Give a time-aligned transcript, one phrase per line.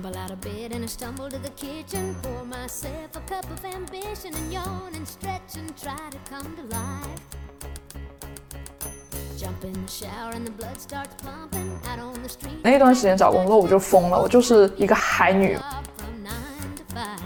[0.00, 2.16] tumble out of bed and I stumble to the kitchen.
[2.22, 6.62] Pour myself a cup of ambition and yawn and stretch and try to come to
[6.74, 7.20] life.
[9.38, 12.60] Jump in the shower and the blood starts pumping out on the street.
[12.62, 15.58] 那段时间找工作我就疯了，我就是一个海女。
[15.98, 17.20] From nine to five.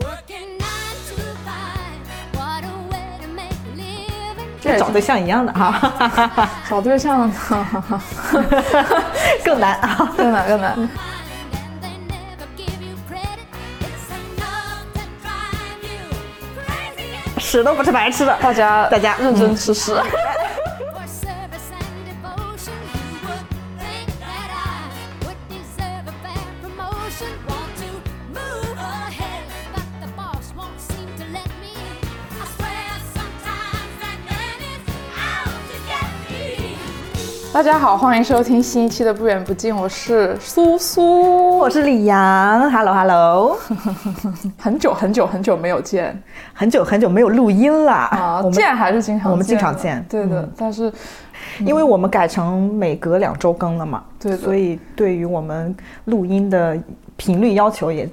[0.00, 2.02] Working nine to five.
[2.34, 4.60] What a way to make a living.
[4.60, 7.30] 这找对象一样的哈，找对象
[9.44, 10.12] 更难啊。
[10.16, 10.88] 更难更难。
[17.52, 19.94] 屎都不是白吃的，大家大家认真吃屎。
[37.64, 41.58] 大家好，欢迎收听新一期的不远不近，我是苏苏。
[41.58, 43.56] 我是李阳，Hello Hello，
[44.58, 46.20] 很久很久很久没有见。
[46.52, 47.92] 很久很久没有录音了。
[47.92, 50.52] 啊，见还是经常我们经常见对的，嗯。
[50.56, 50.92] 但是
[51.60, 55.72] 因为我们改成每隔两周更了嘛，对所以对于我们
[56.06, 56.76] 录音的
[57.16, 58.10] 频率要求也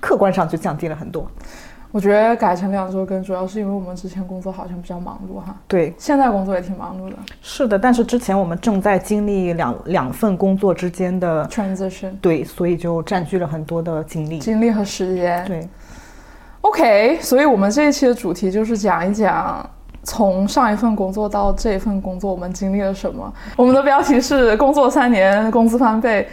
[0.00, 1.28] 客观上就降低了很多。
[1.92, 14.38] 我觉得改成两周更，主要是因为我们之前工作好像比较忙碌哈，对，现在工作也挺忙碌的是的，但是之前我们正在经历两两份工作之间的，transition 对，所以就占据了很多的精力。
[14.38, 15.44] 精力和时间。
[15.44, 15.68] 对
[16.62, 19.68] ，OK，所以我们这一期的主题就是讲一讲
[20.02, 23.30] 从上一份工作到这一份工作，我们经历了什么。
[23.54, 26.26] 我们的标题是“工作三年，工资翻倍”，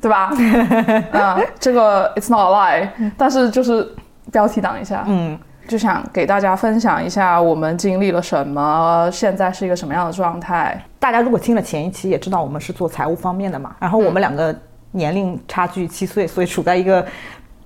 [0.00, 0.32] 对吧？
[1.12, 3.86] 啊、这个 it's not a lie，但是就是
[4.34, 10.84] 标题党一下，嗯，就想给大家分享一下我们经历了什么，现在是一个什么样的状态。
[10.98, 14.52] 大家如果听了前一期也知道我们是做财务方面的嘛，然后我们两个
[14.90, 17.06] 年龄差距七岁，所以处在一个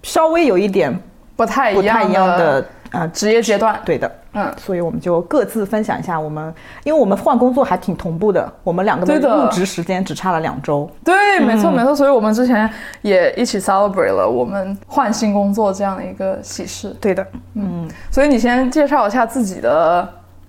[0.02, 0.94] 稍微有一点
[1.36, 6.52] 不太不太一样的呃职业阶段，对的，嗯，所以我们就各自分享一下我们，
[6.84, 9.18] 因为我们换工作还挺同步的，我们两个的。
[9.18, 10.88] 入职时间只差了两周。
[11.04, 12.68] 对，没错没错，所以我们之前
[13.02, 16.96] 也一起 celebrate 了我们换新工作这样的一个喜事。
[17.00, 17.88] 对的，嗯。
[18.10, 20.08] 所以你先介绍一下自己的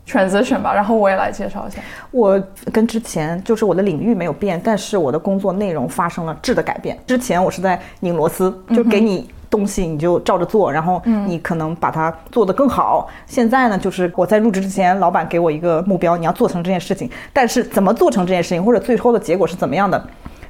[0.10, 1.80] transition 吧，然后我也来介绍一下。
[2.10, 2.42] 我
[2.74, 6.98] 跟之前就是我的领域没有变，但是我的工作内容发生了质的改变。
[7.06, 13.08] 之前我是在拧螺丝，就给你东西你就照着做，然后你可能把它做得更好。
[13.26, 20.04] 现在呢，就是我在入职之前，老板给我一个目标，你要做成这件事情，但是怎么做成这件事情，或者最后的结果是怎么样的，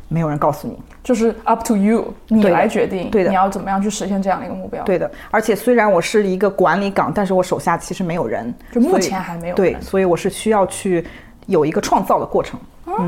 [0.10, 0.78] 没有人告诉你。
[1.02, 11.06] 就是 up to you，你来决定，对的你要怎么样去实现这样的一个目标。，对的，而且虽然我是一个管理岗，但是我手下其实没有人，就目前还没有对，人所以我是需要去
[11.48, 12.60] 有一个创造的过程。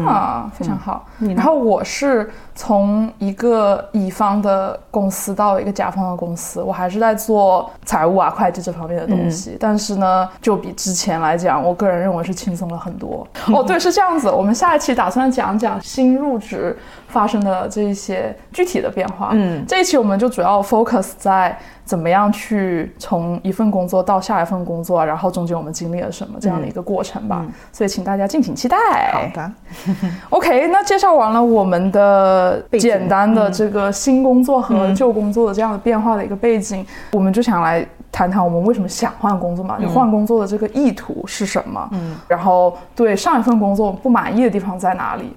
[0.05, 1.05] 啊，非常好。
[1.19, 13.27] 然后我是从一个乙方的公司到一个甲方的公司，我还是在做财务啊、会计这方面的东西，但是呢，就比之前来讲，我个人认为是轻松了很多。
[13.53, 14.29] 哦，对，是这样子。
[14.29, 16.77] 我们下一期打算讲讲新入职
[17.07, 19.29] 发生的这一些具体的变化。
[19.33, 27.45] 嗯，这一期我们就主要 focus 在怎么样去从一份工作到下一份工作，然后中间我们经历了什么这样的一个过程吧。
[27.71, 28.77] 所以请大家敬请期待。
[29.11, 29.51] 好的，
[30.29, 39.77] OK，那介绍完了我们的简单的这个新工作和旧工作的这样的变化的一个背景，我们就想来谈谈我们为什么想换工作嘛？
[39.79, 41.89] 你换工作的这个意图是什么？
[41.91, 45.35] 嗯，然后对上一份工作不满意的地方在哪里？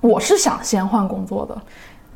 [0.00, 1.56] 我是想先换工作的，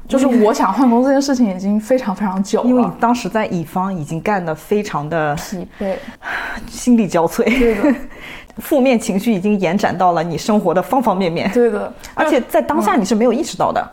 [0.09, 5.95] 就是我想换工作这件事情已经非常非常久了因为你，当时在乙方已经干得非常的疲惫。
[6.69, 7.99] 心力交瘁，对的，
[8.59, 13.87] 负面情绪已经延展到了你生活的方方面面，对的，而且在当下你是没有意识到的。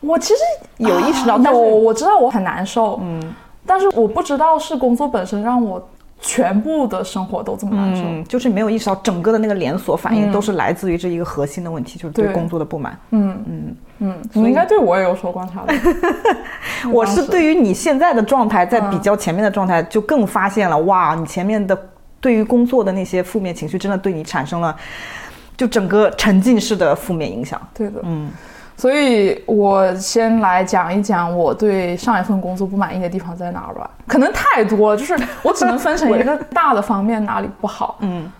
[0.00, 0.40] 我其实
[0.78, 3.34] 有意识到啊但我我知道我很难受，嗯，
[3.64, 5.80] 但是我不知道是工作本身让我
[6.22, 8.02] 全部的生活都这么难受。
[8.02, 12.98] 嗯，就是没有意识到整个的那个连锁反应都是来自于这一个核心的问题，就是对对工作的不满。
[13.10, 15.74] 嗯嗯嗯，你应该对我也有所观察的。
[16.90, 21.76] 我是对于你现在的状态，在比较前面的状态，就更发现了哇，你前面的
[22.20, 24.74] 对于工作的那些负面情绪，真的对你产生了
[25.56, 27.60] 就整个沉浸式的负面影响。
[27.74, 28.30] 对的，嗯。
[28.76, 33.90] 所以我先来讲一讲我对上一份工作不满意的地方在哪儿吧。
[34.06, 37.96] 可能太多了，就是我只能分成一个大的方面哪里不好。
[38.02, 38.30] 嗯。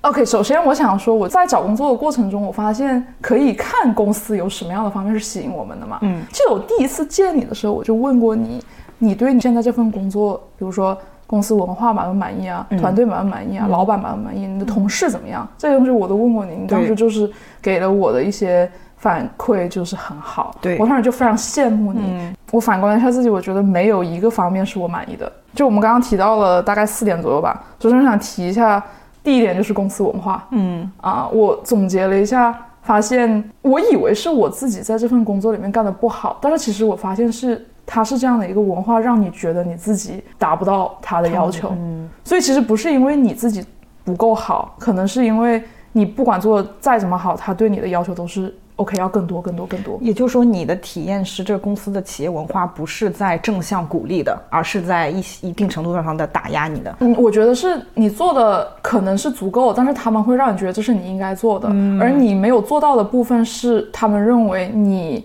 [0.00, 5.98] OK，首先我想说，我在找工作的过程中，我发现可以看公司有什么样的方面是吸引我们的嘛。
[6.02, 6.22] 嗯。
[6.30, 8.62] 记得我第一次见你的时候，我就问过你，
[8.98, 10.94] 你对你现在这份工作，比如说
[11.26, 17.30] 公司文化满不满意啊，团队满不满意啊，老板满不满意，你的同事怎么样，这些东西我都问过你，你当时就是
[17.62, 18.70] 给了我的一些
[19.04, 20.78] 反馈就是很好，对。
[20.78, 22.34] 我当时就非常羡慕你。
[22.50, 25.30] 我反观了一下自己，我觉得没有一个方面是我满意的。
[25.54, 28.82] 就我们刚刚提到了大概四点左右吧，就是想提一下，
[29.22, 30.90] 第一点就是公司文化，嗯。
[31.02, 43.66] 啊，我总结了一下，发现我以为是我自己在这份工作里面干的不好，但是其实我发现是它是这样的一个文化，让你觉得你自己达不到他的要求，嗯所以其实不是因为你自己
[44.02, 45.62] 不够好，可能是因为
[45.92, 49.98] 你不管做得再怎么好，他对你的要求都是 OK，要更多、更多、更多。
[50.00, 56.96] 也就是说，你的体验是这个公司的企业文化不是在正向鼓励的，而是在一一定程度上的打压你的。
[56.98, 61.68] 嗯，我觉得是你做的可能是足够，但是他们会让你觉得这是你应该做的，
[62.00, 65.24] 而你没有做到的部分是他们认为你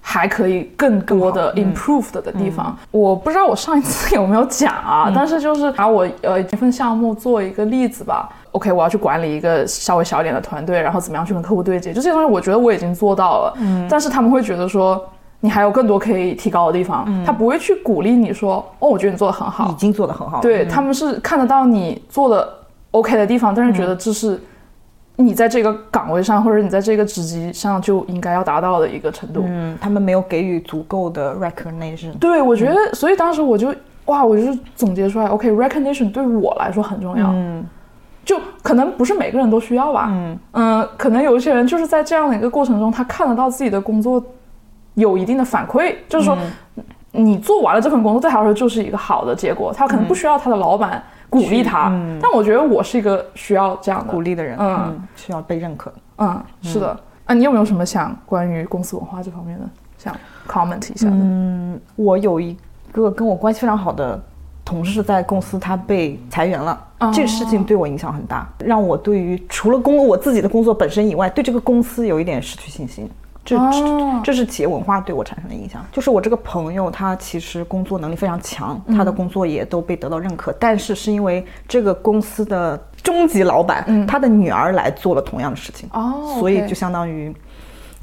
[0.00, 2.76] 还可以更多的 improved 的地方。
[2.90, 8.28] 我不知道我上一次有没有讲啊，但是就是拿我呃一份项目做一个例子吧。
[8.52, 13.54] OK，我要去管理一个稍微小一点的团队，然后怎么样去跟客户对接，就这些东西，我觉得我已经做到了。
[13.60, 15.04] 嗯，但是他们会觉得说。
[15.40, 20.42] 你还有更多可以提高的地方，他不会去鼓励你说，哦，我觉得你做的很好已，经做的很好了。
[20.42, 22.52] 对，他们是看得到你做的
[22.90, 24.42] OK 的地方，但是觉得这是
[25.20, 29.42] 你在这个岗位上或者你在这个职级上就应该要达到的一个程度。
[29.48, 32.16] 嗯，他们没有给予足够的 recognition。
[32.20, 33.74] 对，我觉得，所以当时我就
[34.04, 37.32] 哇，我就是总结出来，OK，recognition、对我来说很重要。
[37.32, 37.66] 嗯
[38.24, 40.08] 就可能不是每个人都需要吧。
[40.52, 44.22] 嗯可能有一些人就是在这样的一个过程中，他看得到自己的工作
[44.94, 46.38] 有一定的反馈，就是说。
[47.18, 49.72] 你做完了这份工作，对他来说就是一个好的结果。
[49.72, 51.92] 他可能不需要他的老板鼓励他，
[52.22, 55.92] 但我觉得我是一个需要这样的鼓励的人，嗯嗯，需要被认可。
[56.18, 56.98] 嗯，是的。
[57.26, 59.64] 啊，你有没有什么想关于公司文化这方面的
[59.98, 60.16] 想
[60.48, 61.12] comment 一下的？
[61.14, 62.56] 嗯，我有一
[62.92, 64.18] 个跟我关系非常好的
[64.64, 66.72] 同事在公司，他被裁员了。
[67.00, 73.08] 哦这个事情对我影响很大，让我对于除了工我自己的工作本身以外，对这个公司有一点失去信心。
[73.48, 75.82] 这、哦这这是企业文化对我产生的影响。
[75.90, 87.34] 就是我这个朋友，他其实工作能力非常强，他的工作也都被得到认可，但是是因为这个公司的终极老板，他的女儿来做了同样的事情，哦所以就相当于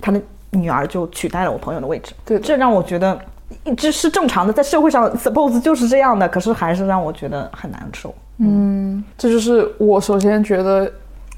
[0.02, 0.20] 他的
[0.50, 2.14] 女儿就取代了我朋友的位置。
[2.26, 3.20] 对这让我觉得
[3.64, 8.14] 一直是正常的，在社会上 suppose 就是这样的，可是还是让我觉得很难受。
[8.40, 10.92] 嗯这就是我首先觉得，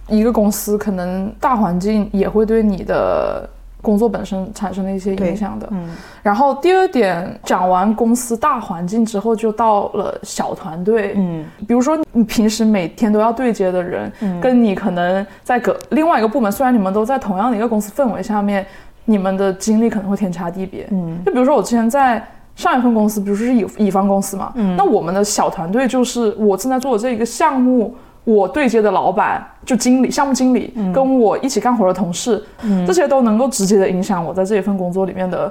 [0.07, 3.47] 一个公司可能大环境也会对你的
[3.81, 5.67] 工作本身产生的一些影响的。
[5.71, 5.89] 嗯，
[6.21, 11.13] 然后第二点，讲完公司大环境之后，就到了小团队。
[11.15, 18.65] 嗯，比如说你平时每天都要对接的人，跟你可能在个另外一个部门，虽然你们都在同样的一个公司氛围下面，
[19.05, 20.87] 你们的经历可能会天差地别。
[20.91, 22.25] 嗯，就比如说我之前在。
[22.57, 27.95] 上一份公司，比如说是乙乙方公司嘛，嗯，那我们的小团队就是我正在做的这一个项目，
[28.27, 32.43] 我对接的老板就经理、项目经理，跟我一起干活的同事，
[32.85, 35.49] 这些都能够直接的影响我在这一份工作里面的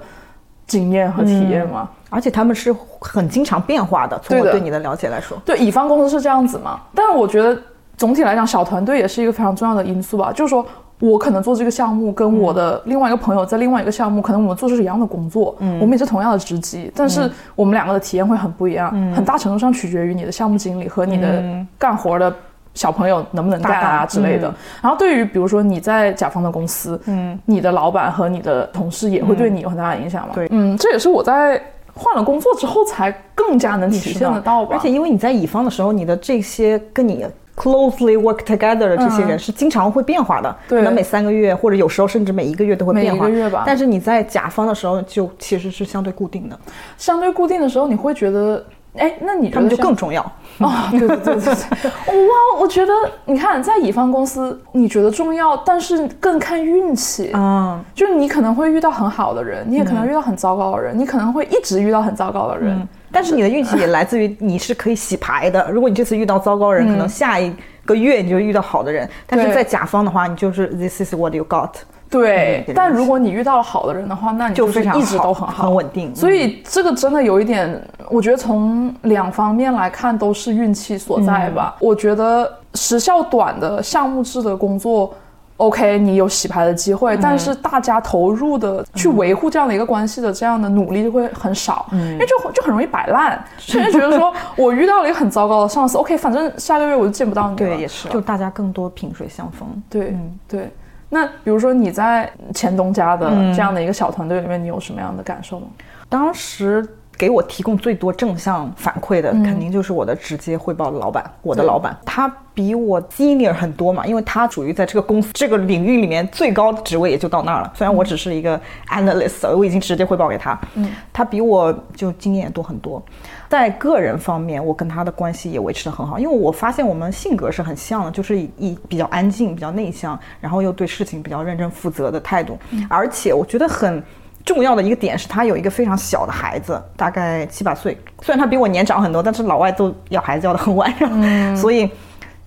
[0.66, 1.88] 经验和体验嘛。
[2.10, 5.38] 而且他们是很经常变化的，从我对你的了解来说。
[5.42, 7.58] 对，乙方公司是这样子嘛，但是我觉得
[7.96, 10.30] 总体来讲，小团队也是一个非常重要的因素吧。
[10.30, 10.64] 就是说
[11.00, 21.42] 我可能做这个项目，跟我的另外一个朋友在另外一个项目，可能我们做的是一样的工作，我们也是同样的职级，但是我们两个的体验会很不一样，很大程度上取决于你的项目经理和你的
[21.78, 22.30] 干活的。
[22.76, 30.34] 小朋友能不能干啊之类的，然后对于比如说你在甲方的公司，嗯，你的老板和你的同事也会对你有很大的影响嘛。
[30.34, 30.46] 对。
[30.50, 31.60] 嗯，这也是我在
[31.94, 34.76] 换了工作之后才更加能体现得到吧。
[34.76, 43.24] 而且因为你在乙方的时候，你的这些跟你 closely work together 的这些人是经常会变化的，可能每三个月或者有时候甚至每一个月都会变化。
[43.24, 43.64] 每一个月吧。
[43.66, 46.58] 但是你在甲方的时候，就其实是相对固定的，
[46.98, 48.62] 相对固定的时候，你会觉得，
[48.98, 50.22] 哎，那你觉他们就更重要。
[50.58, 52.92] 哦，对对对对对，哇，我觉得
[53.26, 57.30] 你看，在乙方公司，你觉得重要，但是更看运气。
[57.34, 62.88] 嗯，就是你可能会遇到很好的人，你也可能遇到很糟糕的人，你可能会一直遇到很糟糕的人。
[63.12, 65.68] 但是你的运气也来自于你是可以洗牌的。
[65.72, 69.08] 如果你这次遇到糟糕人，可能下一个月你就遇到好的人。
[69.26, 71.70] 但是在甲方的话，你就是 this is what you got，
[72.18, 81.74] 对，嗯但如果你遇到了好的人的话，那你就非常一直都很好，很稳定所以这个真的有一点，我觉得从两方面来看都是运气所在吧。
[81.80, 85.12] 嗯我觉得时效短的项目制的工作。
[85.58, 97.56] OK，你有洗牌的机会，但是大家投入的去维护这样的一个关系的这样的努力就会很少，因为就就很容易摆烂，甚至觉得说我遇到了一个很糟糕的上司，OK，反正下个月我就见不到你了。
[97.56, 99.66] 对，也是，就大家更多萍水相逢。
[99.88, 100.14] 对、
[100.46, 100.70] 对。
[101.08, 103.54] 那比如说你在前东家的嗯。
[103.54, 105.66] 这样的一个小团队里面，你有什么样的感受吗？
[106.08, 106.86] 当时
[107.16, 117.72] 给我提供最多正向反馈的，肯定就是我的直接汇报的老板，我的老板，他比我 senior 很多嘛，因为他属于在这个公司这个领域里面最高的职位也就到那儿了。
[117.74, 123.02] 虽然我只是一个 analyst，我已经直接汇报给他，嗯，他比我就经验也多很多。
[123.48, 132.58] 在个人方面，我跟他的关系也维持得很好，因为我发现我们性格是很像的，就是以以比较安静、比较内向，然后又对事情比较认真负责的态度。
[132.88, 134.02] 而且我觉得很
[134.44, 141.90] 重要的一个点是他有一个非常小的孩子，大概七八岁，虽然他比我年长很多，但是老外都要孩子要的很晚，所以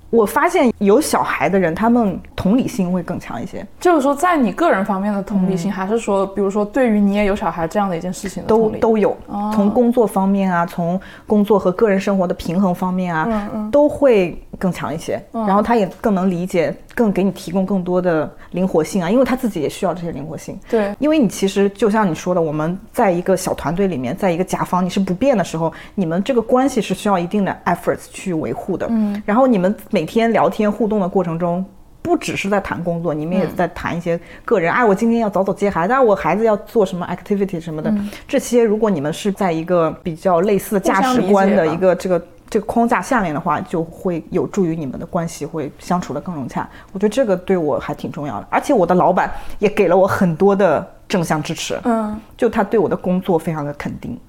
[0.09, 3.65] 我发现有小孩的人，他们同理心会更强一些。
[3.79, 9.15] 就是说，在你个人方面的同理心，还是说，比如说对于你也有小孩这样的一件事情都，都有，
[9.53, 15.19] 从工作方面啊，从工作和个人生活的平衡方面啊，都会更强一些。
[15.31, 20.59] 然后他也更能理解，更给你提供更多的灵活性啊，因为他自己也需要这些灵活性。
[20.69, 28.85] 对因为你其实就像你说的，我们在一个小团队里面，在一个甲方你是不变的时候，你们这个关系是需要一定的 efforts 去维护的。
[28.91, 31.65] 嗯，然后你们每天聊天互动的过程中。
[32.01, 34.71] 不只是在谈工作，你们也在谈一些个人。
[34.71, 37.93] 哎，我今天要早早接孩子，哎，我孩子要做什么 activity 什么的。
[38.25, 46.67] 这些如果你们是在一个比较类似的价值观的一个这个这个框架下面的话，就会有助于你们的关系会相处的更融洽。
[46.91, 51.79] 我觉得这个对我还挺重要的，而且我的老板也给了我很多的正向支持。
[51.83, 54.19] 嗯，就他对我的工作非常的肯定。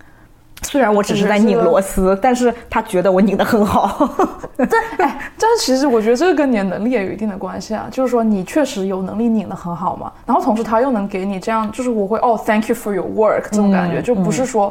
[0.63, 4.07] 虽然我只是在拧螺丝，但是他觉得我拧得很好。
[4.59, 14.71] 哎，但是其实我觉得这个跟你的能力也有一定的关系啊，就是说你确实有能力拧得很好嘛，然后同时他又能给你这样，就是我会哦，thank you for your work 这种感觉，就不是说、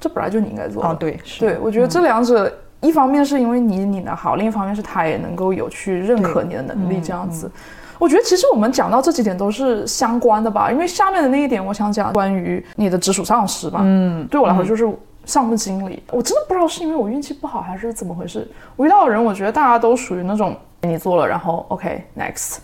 [0.00, 0.88] 这本来就你应该做的。
[0.88, 2.52] 哦，对，是，对，我觉得这两者。
[2.84, 7.50] 一方面是因为你你的好，另一方面是他也能够有去认可你的能力，这样子。
[7.98, 13.80] 我觉得其实我们讲到这几点都是相关的吧，因为下面的那一点我想讲关于你的直属上司吧。
[13.82, 14.86] 嗯，对我来说就是
[15.24, 16.02] 项目经理。
[16.10, 18.46] 我真的不知道是因为我运气不好还是怎么回事。
[18.76, 22.58] 我遇到的人，我觉得大家都属于那种你做了，然后 OK next，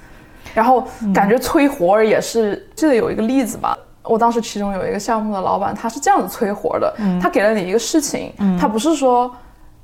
[0.53, 0.85] 然后
[1.15, 2.69] 感觉催活儿也是。
[2.75, 3.79] 记得有一个例子吧。
[4.03, 9.31] 我当时其中有一个项目的老板，他是这样子催活的，他给了你一个事情，他不是说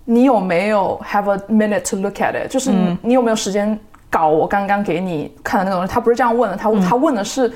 [0.07, 7.51] 你有没有 have a minute to look at it，就是你,、你有没有时间搞我刚刚给你看的那个东西，他不是这样问的，他、他问的是、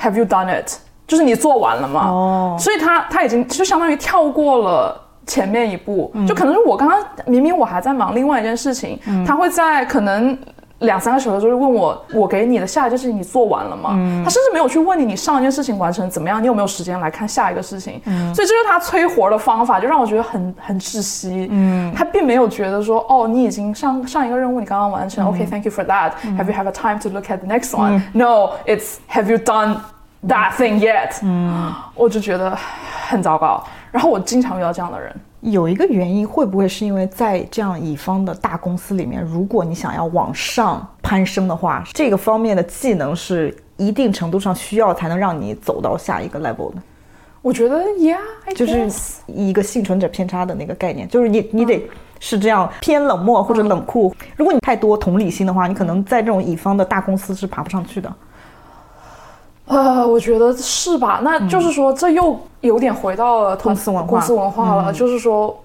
[0.00, 0.72] have you done it，
[1.06, 2.06] 就是你做完了吗？
[2.08, 2.56] 哦。
[2.58, 5.06] 所以他他已经就相当于跳过了。
[5.26, 10.36] 前面一步，就可能是我刚刚明明我还在忙另外一件事情，他会在可能
[10.80, 13.90] 两三个小时之后问我，我给你的下一件事情你做完了吗？
[14.24, 18.00] 他甚至没有去问你，你上一件事情完成怎么样，你有没有时间来看下一个事情？
[18.34, 21.48] 所以这就是他催活的方法，就让我觉得很 很窒息。
[21.50, 28.52] 嗯，他并没有觉得说，哦，你已经上上一个任务你刚刚完成、o k thank you for that、Have you have a time to look at the next one?、No,
[28.64, 29.76] it's have you done
[30.26, 31.18] that thing yet？
[31.22, 32.56] 嗯，我就觉得
[33.08, 33.62] 很糟糕。
[33.90, 35.14] 然后我经常遇到这样的人。
[35.40, 46.82] 有一个原因，会不会是因为在这样乙方的大公司里面，如果你想要往上攀升的话，这个方面的技能是一定程度上需要才能让你走到下一个 level 的，
[47.40, 48.86] 我觉得，Yeah，I 就是
[49.26, 54.14] 一个幸存者偏差的那个概念，就是你你得是这样偏冷漠或者冷酷。
[54.36, 58.14] 如果你太多同理心的话，你可能在这种乙方的大公司是爬不上去的。
[59.70, 61.20] 呃，我觉得是吧？
[61.22, 64.92] 那就是说，这又有点回到了公司文化公司文化了。
[64.92, 65.56] 就是说，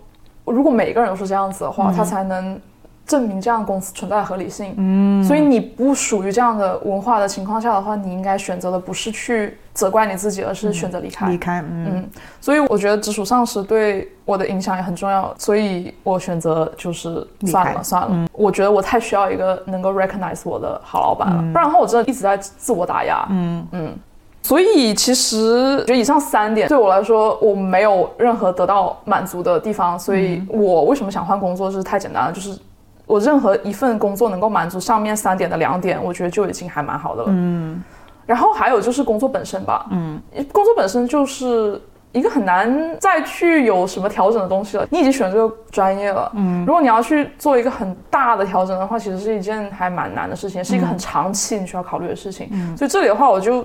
[0.46, 2.60] 如果每个人都是这样子的话，他才能
[3.06, 4.74] 证明这样的公司存在的合理性。
[4.78, 11.30] 嗯，所以你不属于这样的文化的情况下的话，你应该选择的不是去责怪你自己，而是选择离开。
[11.30, 12.10] 离开，嗯，嗯，
[12.42, 18.28] 所以我觉得直属上司对我的影响也很重要，所以我选择就是算了算了。
[18.34, 23.26] 我觉得我太需要一个能够 recognize 我的好老板了，不然的话我真的一直在自我打压。
[23.30, 23.96] 嗯嗯。
[24.42, 32.56] 所以其实我觉得以上三点对我来说，我没有任何得到满足的地方，所以我为什么想换工作，就是太简单了，就是
[33.06, 37.28] 我任何一份工作能够满足上面三点的两点，我觉得就已经还蛮好的了。
[37.32, 37.84] 嗯。
[38.26, 40.20] 然后还有就是工作本身吧，嗯，
[40.52, 41.80] 工作本身就是
[42.12, 44.88] 一个很难再去有什么调整的东西了。
[44.90, 52.50] 你已经选这个专业了，嗯，如果你要去做一个很大的调整的话，其实是一件还蛮难的事情，是一个很长期你需要考虑的事情。
[52.76, 53.64] 所以这里的话，我就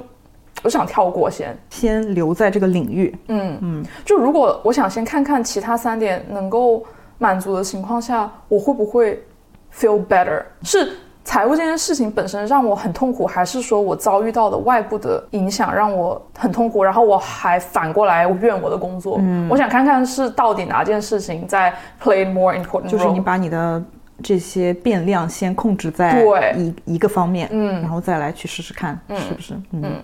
[0.62, 3.18] 我想跳过先，先留在这个领域。
[3.28, 6.84] 嗯嗯，就如果我想先看看其他三点能够
[7.16, 9.24] 满足的情况下，我会不会
[9.74, 10.42] feel better？
[10.62, 19.18] 是财务这件事情本身让我很痛苦，还是说我遭遇到的外部的影响让我很痛苦，然后我还反过来怨我的工作？
[19.20, 21.72] 嗯，我想看看是到底哪件事情在
[22.02, 23.82] play more important 就是你把你的
[24.22, 29.54] 这些变量先控制在对一一个方面，嗯然后再来去试试看，是不是？
[29.72, 30.02] 嗯。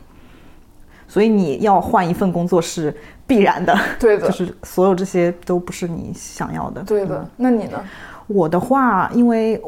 [1.09, 2.95] 所以你要换一份工作是
[3.29, 3.77] 必然的。
[3.99, 6.83] 对的 就是所有这些都不是你想要的。
[6.83, 7.25] 对的。
[7.37, 7.83] 那你呢？
[8.27, 9.61] 我的话，因为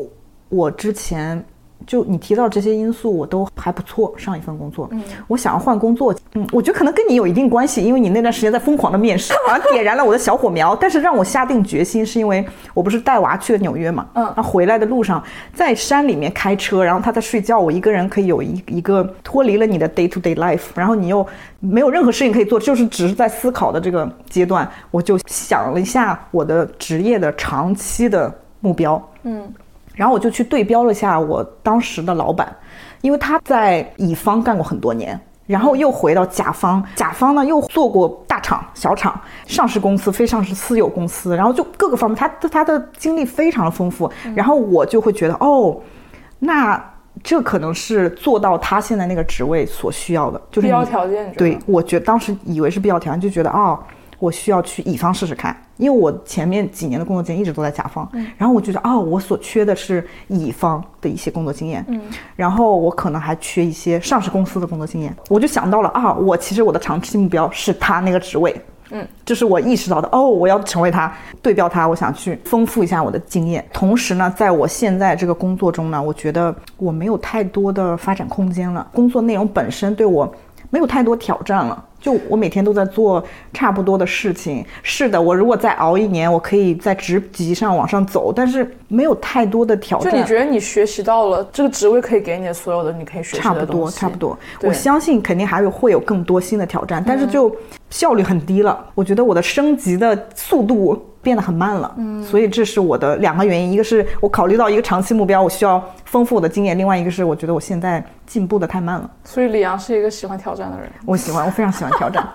[0.48, 1.44] 我之前
[1.86, 4.12] 就你提到这些因素，我都还不错。
[4.18, 10.74] 上一份工作，嗯，我想要换工作，嗯，我觉得可能跟你有一定关系，因为你那段时间在疯狂的面试， 好像点燃了我的小火苗。
[10.74, 15.22] 但是让我下定决心，是因为我不是带娃去了纽约嘛，嗯他回来的路上
[15.54, 21.26] 在山里面开车，然后他在睡觉，我一个人可以有一一个脱离了你的 day to day life，然后你又
[21.60, 29.52] 没有任何事情可以做，就是只是在思考的这个阶段，我就想了一下我的职业的长期的目标，嗯。
[29.94, 32.54] 然后我就去对标了一下我当时的老板，
[33.00, 44.08] 因为他在乙方干过很多年，然后又回到甲方，甲方呢又做过大厂、小厂、上市公司、非上市私有公司，然后就各个方面，他他的经历非常的丰富。
[44.36, 45.76] 然后我就会觉得，哦，
[46.38, 46.80] 那
[47.24, 53.76] 这可能是做到他现在那个职位所需要的，就是必要条件，对，我觉得当时以为是必要条件，就觉得哦，
[54.18, 62.00] 我需要去乙方试试看，因为我前面几年的工作经验一直都在甲方，然后我觉得哦，我所缺的是乙方的一些工作经验，嗯，
[62.36, 68.54] 然后我可能还缺一些上市公司的工作经验，我就想到了啊，我其实我的长期目标是他那个职位。
[68.90, 73.62] 嗯，这是我意识到的哦，我要成为他，对标他，我想去丰富一下我的经验。
[73.70, 80.34] 同时呢，在我现在这个工作中呢，我觉得我没有太多的发展空间了，工作内容本身对我
[80.70, 81.84] 没有太多挑战了。
[82.00, 84.64] 就我每天都在做差不多的事情。
[84.82, 90.12] 是的，我如果再熬一年，我可以在职级上往上走，但是没有太多的挑战。
[90.12, 94.38] 就你觉得你学习到了这个职位可以给你的所有的你可以学习差不多，差不多。
[94.62, 97.54] 我相信肯定还有会有更多新的挑战，但是就
[97.90, 98.86] 效率很低了。
[98.94, 101.94] 我觉得我的升级的速度变得很慢了。
[101.96, 109.10] 嗯，所以这是我的两个原因，一个是我考虑到一个长期目标，我需要丰富我的经验；另外一个是我觉得我现在进步的太慢了。
[109.24, 110.90] 所以李阳是一个喜欢挑战的人。
[111.06, 112.26] 我喜欢，我非常喜欢挑战。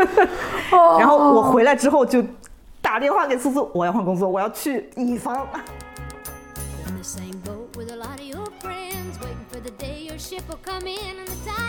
[0.72, 2.22] 哦然后我回来之后就
[2.80, 5.46] 打电话给苏苏，我要换工作，我要去乙方。
[6.86, 10.58] The same boat with a lot of your friends, waiting for the day your ship will
[10.64, 11.63] come in and the tide's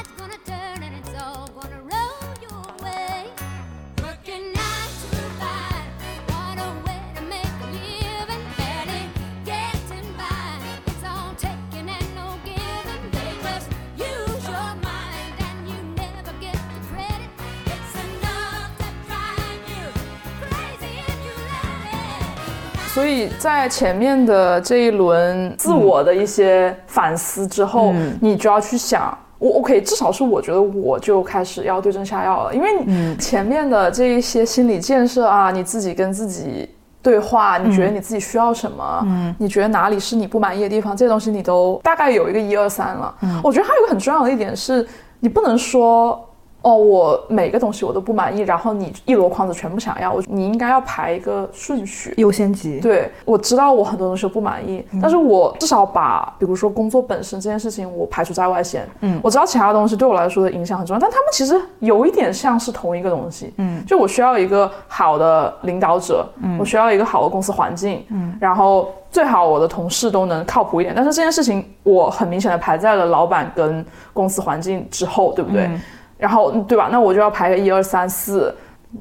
[22.95, 29.15] 所以在前面的这一轮自我的一些反思之后，你就要去想。
[29.37, 36.69] 我 OK，至少是我觉得我就开始要对症下药了，因为你前面的这一些心理建设啊，你自己跟自己
[37.01, 43.13] 对话，你觉得你自己需要什么，嗯，你觉得哪里是你不满意的地方，这些东西你都大概有一个一二三了。
[43.43, 44.87] 我觉得还有一个很重要的一点是，
[45.19, 46.25] 你不能说。
[46.65, 52.11] 哦，我每个东西我都不满意，然后你一箩筐子全部想要，我你应该要排一个顺序。
[52.17, 58.83] 优先级，对，我知道我很多东西我不满意，但是我至少把，比如说工作本身这件事情，我排除在外先。
[59.01, 63.53] 嗯，我知道其他东西对我来说的影响很重要，但他们其实有一点像是同一个东西。
[63.57, 70.95] 嗯，就我需要一个好的领导者，嗯，我需要一个好的公司环境，嗯，然后最好我的同事都能靠谱一点。
[70.95, 75.69] 但是这件事情我很明显的排在了老板跟公司环境之后，对不对？
[76.17, 76.89] 然后嗯对吧？
[76.91, 78.53] 那我就要排个一二三四，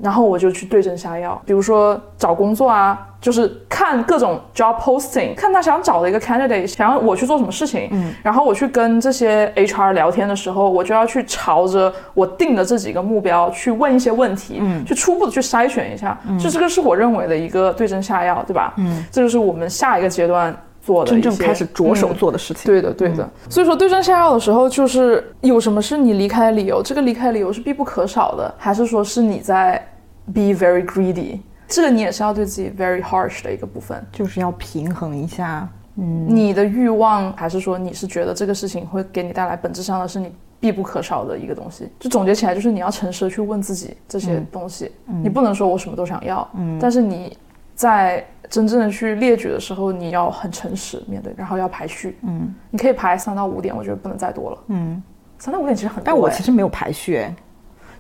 [0.02, 1.40] 然后我就去对症下药。
[1.46, 7.88] 比如说找工作啊，就是看各种 job posting，看他想找的一个 candidate，想要我去做什么事情。
[7.92, 16.18] 嗯，然后我去跟这些 HR 聊天的时候，我就要去朝着我定的这几个目标去问一些问题，嗯，去初步的去筛选一下。
[16.28, 18.74] 嗯，就这个是我认为的一个对症下药，对吧？
[18.78, 22.64] 嗯，这就是我们下一个阶段做的真正开始着手嗯做的事情。
[22.66, 23.28] 对的，对的。
[23.48, 29.82] 所以说对症下药的时候，就是有什么是你离开的理由，这个离开理由是必不可少的，还是说是你在
[30.26, 31.38] be very greedy？
[31.66, 34.04] 这个你也是要对自己 very harsh 的一个部分。
[34.12, 35.66] 就是要平衡一下。
[35.96, 41.88] 嗯你的欲望，还是说你是觉得这个事情会给你带来本质上的是你必不可少的一个东西？
[42.00, 44.90] 就总结起来，就是你要诚实的去问自己这些东西，
[45.22, 47.36] 你不能说我什么都想要，嗯但是你
[47.74, 52.18] 在真正的去列举的时候，你要很诚实面对，然后要排序。
[52.22, 54.58] 嗯，你可以排三到五点，我觉得不能再多了。
[54.68, 55.02] 嗯，
[55.38, 56.34] 三到五点其实很多、但我欸。
[56.34, 57.34] 其实没有排序，哎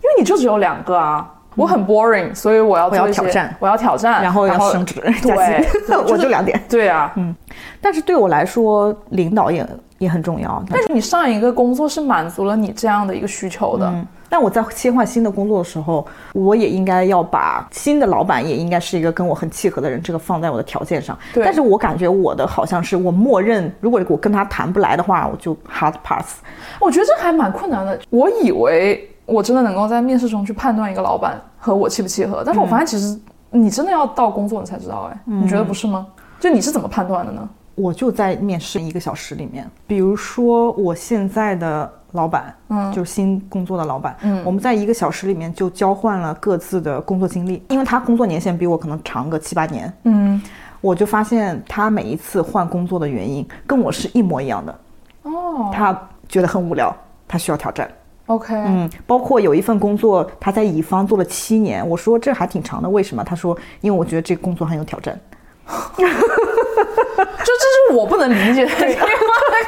[0.02, 1.30] 因为你就只有两个啊。
[1.56, 3.56] 我很 boring，所以我要我要挑战。
[3.60, 4.94] 我要挑战，然后要升职。
[5.22, 6.60] 加对薪， 我就两点。
[6.68, 7.32] 对啊，嗯。
[7.80, 9.64] 但是对我来说，领导也
[9.98, 10.60] 也很重要。
[10.68, 13.94] 但是你上一个工作是满足了你这样的一个需求的，
[14.34, 21.16] 但我在切换新的工作的时候，我也应该要把新的老板也应该是一个跟我很契合的人，这个放在我的条件上。
[21.36, 26.38] 但是我感觉我的好像是我默认，如果我跟他谈不来的话，我就 hard pass。
[26.80, 27.96] 我觉得这还蛮困难的。
[28.10, 32.42] 我以为我真的能够在面试中去判断一个老板和我契不契合。
[32.44, 33.16] 但是我发现其实
[33.50, 36.08] 你真的要到工作你才知道，哎，你觉得不是吗？
[36.40, 37.48] 就你是怎么判断的呢？
[37.74, 50.40] 我就在面试一个小时里面，比如说我现在的老板，嗯，就是新工作的老板，嗯，我们在一个小时里面就交换了各自的工作经历，因为他工作年限比我可能长个七八年，嗯，
[50.80, 54.78] 我就发现他每一次换工作的原因跟我是一模一样的，
[55.22, 56.94] 哦，他觉得很无聊，
[57.26, 57.90] 他需要挑战。
[58.26, 63.22] OK，嗯，包括有一份工作，他在乙方做了七年，我说这还挺长的，为什么？
[63.22, 65.18] 他说，因为我觉得这个工作很有挑战。
[65.96, 69.08] 就这是我不能理解的地方，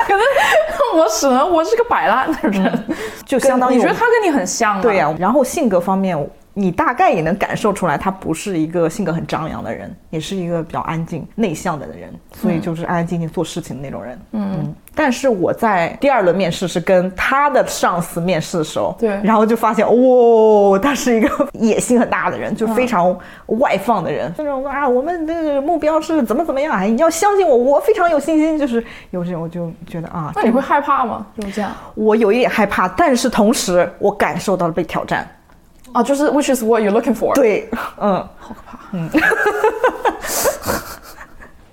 [0.07, 0.21] 可能
[0.97, 2.85] 我只能我是个摆烂的人，
[3.25, 4.83] 就相当于我你觉得他跟你很像啊？
[4.83, 6.17] 对呀、然后性格方面，
[6.59, 14.19] 你大概也能感受出来，他不是一个性格很张扬的人，也是一个比较安静内向的人，所以就是安安静静做事情的那种人。
[14.33, 23.15] 嗯，但是我在第二轮面试是跟他的上司面试的时候，对然后就发现，哦，他是一个野心很大的人，就非常
[23.49, 31.27] 外放的人，这种啊，我们的目标是怎么怎么样，哎，你要相信我，我非常有信心，就是有这种我就觉得啊，那你会害怕吗？
[31.37, 35.29] 就是这样我有一点害怕，但是同时我感受到了被挑战。
[35.97, 37.67] 啊，就是 which is what you're looking for。，对，
[37.99, 38.79] 嗯，好可怕。
[38.93, 39.09] 嗯，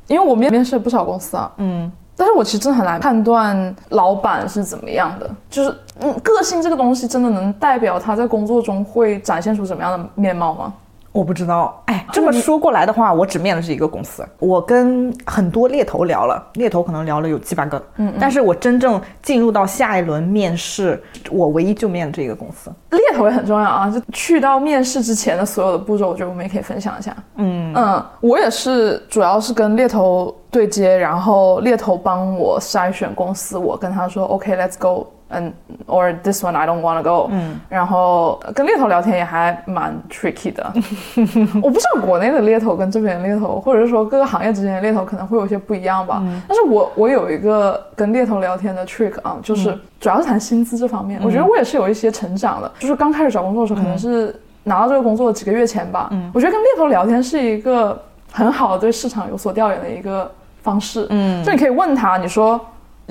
[0.08, 10.74] 因为我面面试了不少公司啊，嗯，但是我其实真的很难判断老板是怎么样的，就是嗯，个性这个东西真的能代表他在工作中会展现出什么样的面貌吗？
[11.14, 22.72] 我不知道，哎，这么说过来的话，我只面的是一个公司，我跟很多猎头聊了，猎头可能聊了有七八个，嗯，但是我真正进入到下一轮面试，我唯一就面了这个公司。
[22.90, 27.16] 猎头也很重要啊，就去到面试之前的所有的步骤，我觉得我们也可以分享一下。
[27.36, 35.06] 嗯嗯，我也是，主要是跟猎头对接，然后猎头帮我筛选公司，我跟他说 OK，let's、go。
[35.34, 35.54] 嗯
[35.88, 37.30] ，or this one I don't wanna go。
[37.32, 40.74] 嗯，然后跟猎头聊天也还蛮 tricky 的。
[41.62, 46.24] 我不知道国内的猎头跟这边的猎头，或者是说各个行业之间的猎头可能会有些不一样吧。
[46.48, 51.20] 但是我我有一个跟猎头聊天的 trick 啊，就是主要是谈薪资这方面。
[51.24, 56.10] 我觉得我也是有一些成长的，就是刚开始找工作的时候，可能是拿到这个工作几个月前吧。
[56.12, 60.30] 嗯我觉得跟猎头聊天是一个很好的对市场有所调研的一个
[60.62, 61.08] 方式。
[61.10, 62.60] 嗯，就你可以问他，你说。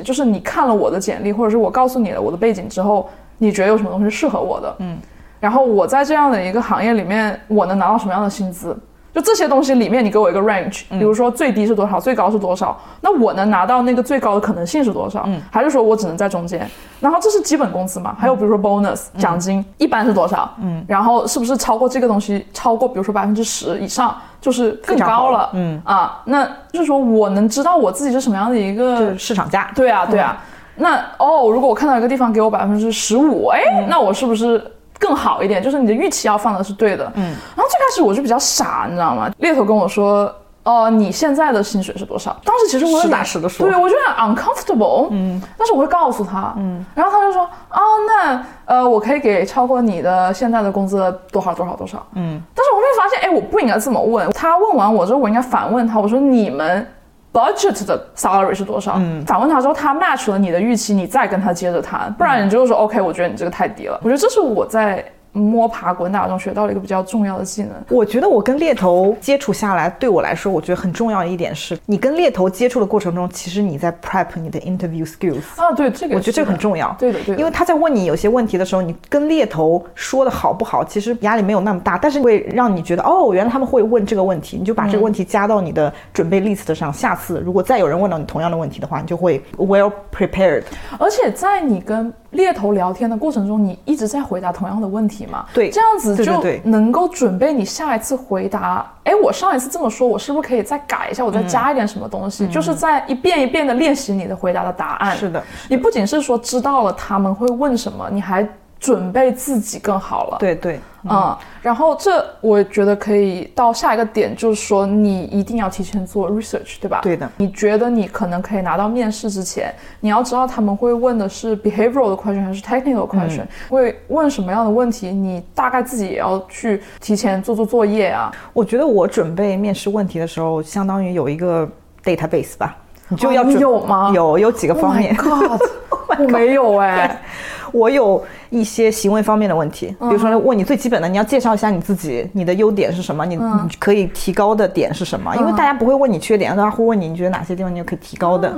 [0.04, 4.76] 就是你看了我的简历，或者是我告诉你了我的背景之后，你觉得有什么东西适合我的？
[4.78, 4.98] 嗯，
[5.40, 8.76] 然后我在这样的一个行业里面，我能拿到什么样的薪资？
[9.14, 15.22] 就这些东西里面，你给我一个 range，比如说最低是多少，最高是多少，那我能拿到那个最高的可能性是多少？
[15.26, 16.66] 嗯还是说我只能在中间？
[16.98, 18.16] 然后这是基本工资嘛？
[18.18, 20.50] 还有比如说 bonus 奖金一般是多少？
[20.62, 25.50] 嗯，然后是不是超过这个东西，超过比如说百分之十以上，就是更高了？
[25.52, 29.70] 嗯啊，那就是说我能知道我自己是什么样的一个市场价。
[29.74, 30.42] 对啊，对啊。
[30.76, 34.64] 那哦，如果我看到一个地方给我百分之十五，哎，那我是不是
[35.02, 35.60] 更好一点？
[35.60, 37.04] 就是你的预期要放的是对的。
[37.16, 37.22] 嗯。
[37.24, 39.28] 然后最开始我就比较傻，你知道吗？
[39.38, 40.32] 猎头跟我说。
[40.64, 42.36] 哦，你现在的薪水是多少？
[42.44, 50.98] 当时其实我有实打点实的说对我就很 uncomfortable，嗯，但是我会告诉他，嗯，然后他就说，哦，那呃，我可以给超过你的现在的工资
[51.32, 54.30] 多少多少多少，嗯，但是我会发现，哎，我不应该这么问。
[54.30, 56.86] 他问完我之后，我应该反问他，我说你们
[57.32, 59.00] budget 的 salary 是多少？
[59.26, 63.98] 反问他之后，他 match 了你的预期，你再跟他接着谈，不然你就说 OK，我觉得你这个太低了。
[64.02, 67.70] 我觉得这是我在摸爬滚打中学到了一个比较重要的技能。
[67.88, 75.42] 我觉得我跟猎头接触下来，对我来说，我觉得很重要的一点是，你跟猎头接触的过程中，其实你在 prep 你的 interview skills。
[75.56, 90.64] 啊，对，这个我觉得这个很重要，对的对的因为他在问你有些问题的时候，你跟猎头说的好不好，其实压力没有那么大，但是会让你觉得哦，原来他们会问这个问题，你就把这个问题加到你的准备 list 上，下次如果再有人问到你同样的问题的话，你就会 well prepared。
[90.98, 95.46] 而且在你跟猎头聊天的过程中，你一直在回答同样的问题嘛？
[95.54, 98.86] 对这样子就能够准备你下一次回答。
[99.04, 101.24] 哎，我上一次这么说，我是不是可以再改一下？
[101.24, 102.46] 我再加一点什么东西？
[102.48, 105.16] 就是在一遍一遍的练习你的回答的答案。
[105.16, 108.46] 是的，你不仅是说知道了他们会问什么，你还
[108.82, 110.38] 准备自己更好了。
[110.40, 116.98] 对对，嗯，然后这我觉得可以到下一个点，就是说你一定要提前做 research，对吧？
[117.00, 117.30] 对的。
[117.36, 128.32] 你觉得你可能可以拿到面试之前，你要知道他们会问的是 behavioral 的 question 还是 technical question，、会问什么样的问题，你大概自己也要去提前做做作业啊。
[128.52, 131.68] 我觉得我准备面试问题的时候，相当于有一个
[132.02, 134.10] database 吧，你就要有吗？
[134.12, 135.16] 有有几个方面。
[135.16, 135.60] Oh God，
[136.18, 137.20] 我没有哎、
[137.72, 145.34] 我有一些行为方面的问题，比如说问你最基本的，你要介绍一下你自己，你的优点是什么，你你可以提高的点是什么？
[145.36, 148.54] 因为大家不会问你缺点，大家会问你你觉得哪些地方你有可以提高的。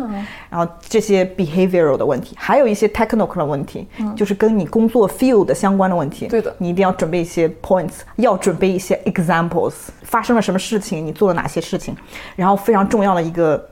[0.51, 6.27] 然后这些 behavioral 的问题，还有一些 technical 的问题，就是跟你工作 field 相关的问题。
[6.27, 6.53] 对的。
[6.59, 11.97] 你一定要准备一些 points，要准备一些 examples，发生了什么事情，你做了哪些事情，
[12.35, 13.65] 然后非常重要的一个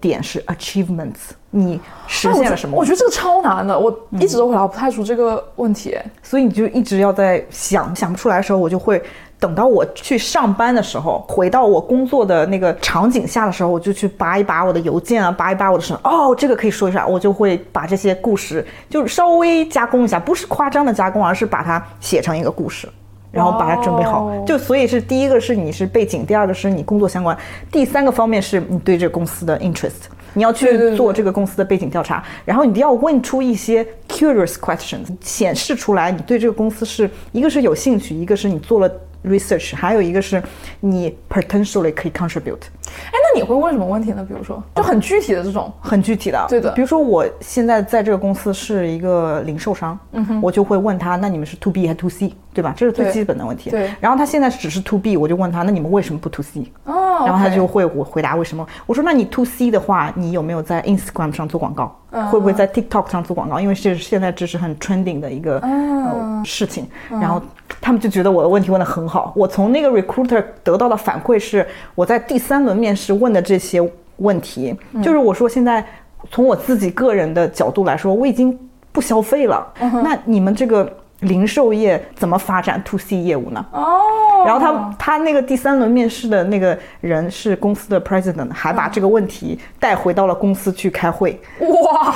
[0.00, 2.76] 点是 achievements，你实现了什么？
[2.76, 5.96] 我觉得这个超难的，我一直都回答不太出这个问题。
[6.22, 9.02] 所以你就一直要在想想不出来的时候，我就会
[9.38, 22.88] 等到我去上班的时候，回到我工作的那个场景下的时候，我就去扒一扒我的邮件啊，扒一扒我的什么，哦，这个可以说一下，我就会把这些故事就是稍微加工一下，不是夸张的加工，而是把它写成一个故事。
[23.30, 27.36] 然后把它准备好就所以是第一个是你是背景，第二个是你工作相关，
[27.70, 38.90] 第三个方面是你对这个公司的 interest，你要去做这个公司的背景调查，然后你要问出一些 curious questions，显示出来你对这个公司是一个是有兴趣，一个是你做了
[39.24, 40.42] research，还有一个是
[40.80, 42.68] 你 potentially 可以 contribute。
[42.88, 44.24] 哎，那你会问什么问题呢？
[44.26, 45.70] 比如说，就很具体的这种。
[45.80, 52.72] 很具体的，对的比如说我现在在这个公司是一个零售商，嗯哼我就会问他，那你们是 to B 还是 to C，对吧？
[52.74, 53.68] 这是最基本的问题。
[53.68, 56.72] 对然后他现在只是 to B，我就问他，那你们为什么不 to C？
[56.84, 58.66] 哦，然后他就会我回答为什么。
[58.86, 61.94] 我说那你 to C 的话，你有没有在 Instagram 上做广告？
[62.30, 63.60] 会不会在 TikTok 上做广告？
[63.60, 66.86] 因为这是现在这是很 trending 的一个、呃、事情。
[67.10, 67.40] 然后
[67.80, 69.32] 他们就觉得我的问题问得很好。
[69.36, 73.80] 我从那个 recruiter 得到的反馈是，我在第三轮面试问的这些
[74.16, 75.84] 问题，就是我说现在
[76.30, 78.58] 从我自己个人的角度来说，我已经
[78.90, 79.66] 不消费了。
[79.78, 83.64] 那你们这个零售业怎么发展 to C 业务呢？
[83.72, 91.40] 哦，然后他他那个第三轮面试的那个人是公司的 president，还把这个问题带回到了公司去开会。
[91.60, 92.14] 哇，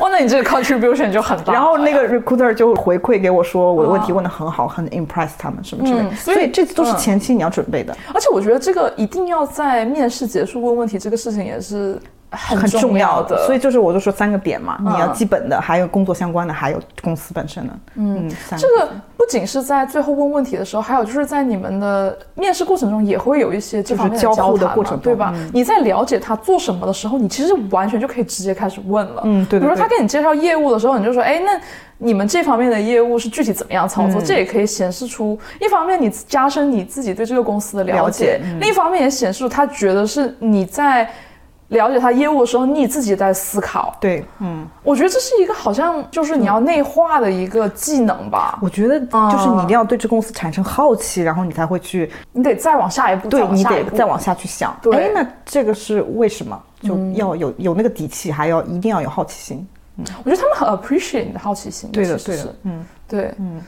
[0.00, 1.52] 哇，那你这个 contribution 就很大。
[1.52, 6.08] 然后那个 recruiter 就回馈给我说，我的问题问的很好，很 impress 他们什么之类的。
[6.08, 13.46] 嗯所以这都是嗯前期你要准备的，而且我觉得这个一定要在面试结束问问题，这个事情也是很很重要要的。
[13.46, 17.72] 所以就是我就说三个点嘛，你要嗯基本的，还有工作相关的，还有公司本身的。
[17.94, 25.32] 嗯，三这个不仅是在最后问问题的时候，还有就是在你们的面试过程中也会有一些这方面就是交互的过程对吧？
[25.34, 29.22] 嗯你在了解他做什么的时候，你其实完全就可以直接开始问了。
[29.24, 31.58] 嗯对对比如说他对给你介绍业务的时候，你就说，哎，那
[31.98, 34.20] 你们这方面的业务是具体怎么样操嗯作？
[34.20, 41.08] 这也可以显示出，一方面你加深你自己对这个公司的了了解，解嗯另一方面也显示出他觉得是你在。
[41.68, 43.96] 了解他业务的时候，你自己在思考。
[44.00, 48.58] 对，嗯，我觉得这是一个好像就是你要内化的一个技能吧。
[48.62, 56.60] 我觉得就是你一定要对这公司产生好奇，然后你才会去你得再往下一步，对你得再往下去想，对那这个是为什么？
[56.82, 59.66] 就要有有那个底气，还要一定要有好奇心。
[59.98, 61.90] 嗯我觉得他们很 appreciate 你的好奇心。
[61.90, 63.62] 对的，对的，嗯，对，嗯。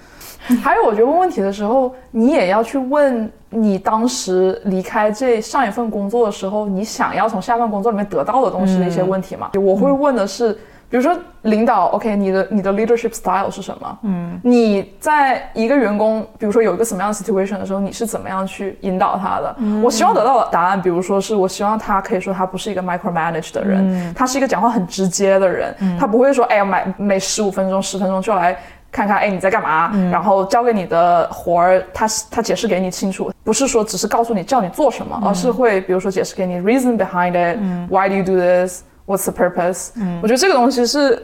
[0.62, 9.50] 还有，我觉得问问题的时候，你也要去问你当时离开这上一份工作的时候，你想要从下一份工作里面得到的东西的一些问题嘛。
[9.54, 10.52] 我会问的是，
[10.90, 13.98] 比如说领导，OK，你的你的 leadership style 是什么？
[14.02, 19.56] 嗯，你在一个员工，比如说有一个什么样的 situation 的时候，你是怎么样去引导他的？
[19.82, 28.58] 我希望得到的答案，比如说是我希望他可以说他不是一个 micromanage 的人，他是一个讲话很直接的人，他不会说，哎呀，每每十五分钟、十分钟就来。
[28.90, 29.90] 看看，哎，你在干嘛？
[30.10, 39.90] 然后交给你的活儿，他他解释给你清楚，不是说只是告诉你叫你做什么，而是会比如说解释给你 reason behind it，why do you do this，what's the purpose？
[40.22, 41.22] 我觉得这个东西是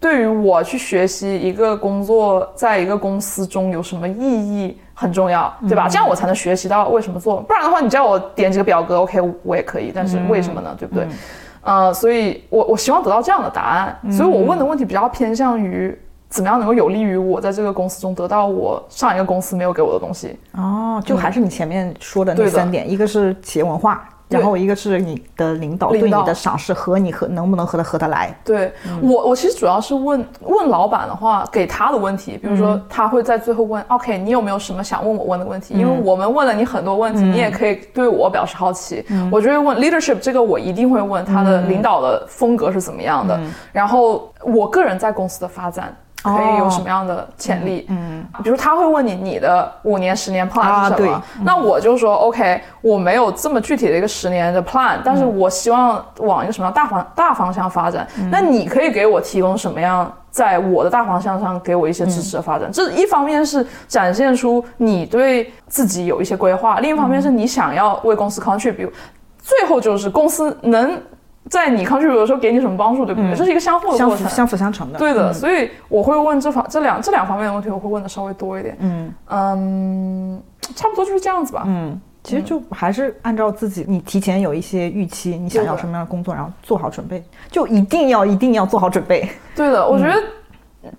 [0.00, 5.88] 对于我去学习一个工作，在一个公司中有什么意义很重要，对吧？
[5.88, 10.74] 这样我才能学习到为什么做，不然的话，你叫我点几个表格，OK，我也可以，但是为什么呢？
[10.78, 11.06] 对不对？
[11.62, 20.36] 呃，所以我我希望得到这样的答案，所以我问的问题比较偏向于怎么样能够有利于我在这个公司中得到我上一个公司没有给我的东西。
[20.52, 28.36] 哦，就还是你前面说的那三点，一个是企业文化，然后一个是你的领导对你的赏识和你和能不能和他合得来。
[28.44, 35.74] 对、我，我其实主要是问问老板的话，给他的问题，比如说他会在最后问、o k 你有没有什么想问我问的问题？
[35.74, 39.04] 因为我们问了你很多问题，你也可以对我表示好奇。
[39.30, 43.40] 我就会问 leadership 这个，我一定会问他的领导的风格是怎么样的，
[43.72, 45.96] 然后我个人在公司的发展。
[46.26, 47.86] 可以有什么样的潜力？
[47.88, 51.22] 嗯，比如他会问你你的五年、十年 plan 啊是什么？
[51.36, 58.06] 对那我就说 OK，我没有这么具体的一个十年的 plan，但是我希望往一个什么样大方大方向发展。
[58.30, 60.12] 那你可以给我提供什么样？
[60.28, 68.90] 在我的大方向上给我一些支持的发展，这一方面是展现出你对自己有一些规划，另一方面是你想要为公司 contribute，
[69.38, 71.00] 最后就是公司能
[71.48, 73.34] 在你 contribute 的时候给你什么帮助，对不对？
[73.34, 74.26] 这是一个相互的过程。
[74.26, 74.98] 相辅相辅相成的。
[74.98, 78.76] 对的，嗯所以我会问这方这两这两方面的问题，我会问的稍微多一点。
[78.80, 80.42] 嗯嗯，
[80.74, 81.62] 差不多就是这样子吧。
[81.66, 89.28] 嗯，其实就还是按照自己，你提前有一些预期，你想要什么样的工作，然后做好准备，就一定要一定要做好准备。
[89.54, 90.20] 对的，我觉得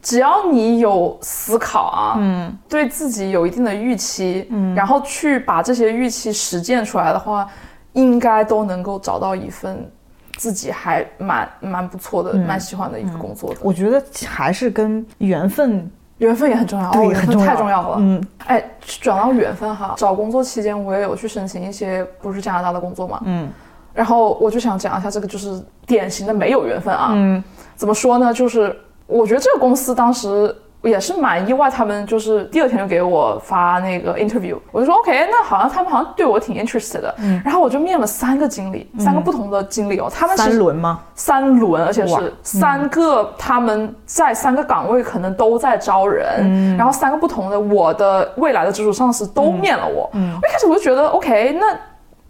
[0.01, 7.45] 只要你有思考啊，嗯，对自己有一定的预期，嗯，然后去把这些预期实践出来的话，
[7.91, 9.89] 应该都能够找到一份
[10.37, 13.59] 自己还蛮蛮不错的、蛮喜欢的一个工作的。
[13.61, 17.47] 我觉得还是跟缘分缘分也很重要，对哦、缘分很重要。
[17.47, 17.97] 太重要了。
[17.99, 23.49] 嗯，哎，转到缘分哈，找工作期间我也有去申请一些不是加拿大的工作嘛，嗯，
[23.93, 27.43] 然后我就想讲一下这个就是典型的没有缘分啊，嗯，
[27.75, 28.33] 怎么说呢？
[28.33, 30.55] 就是我觉得这个公司当时
[30.87, 40.99] 也是蛮意外，他们就是第二天就给我发那个 interview，我就说 OK，那好像他们好像对我挺 interested 的，嗯，然后我就面了三个经理，三个不同的经理哦，他们其三轮吗？
[41.15, 50.09] 三轮，而且是三个，他们在三个岗位可能都在招人，然后三个不同的我的未来的直属上司都面了我。
[50.13, 51.65] 我一开始我就觉得 OK，那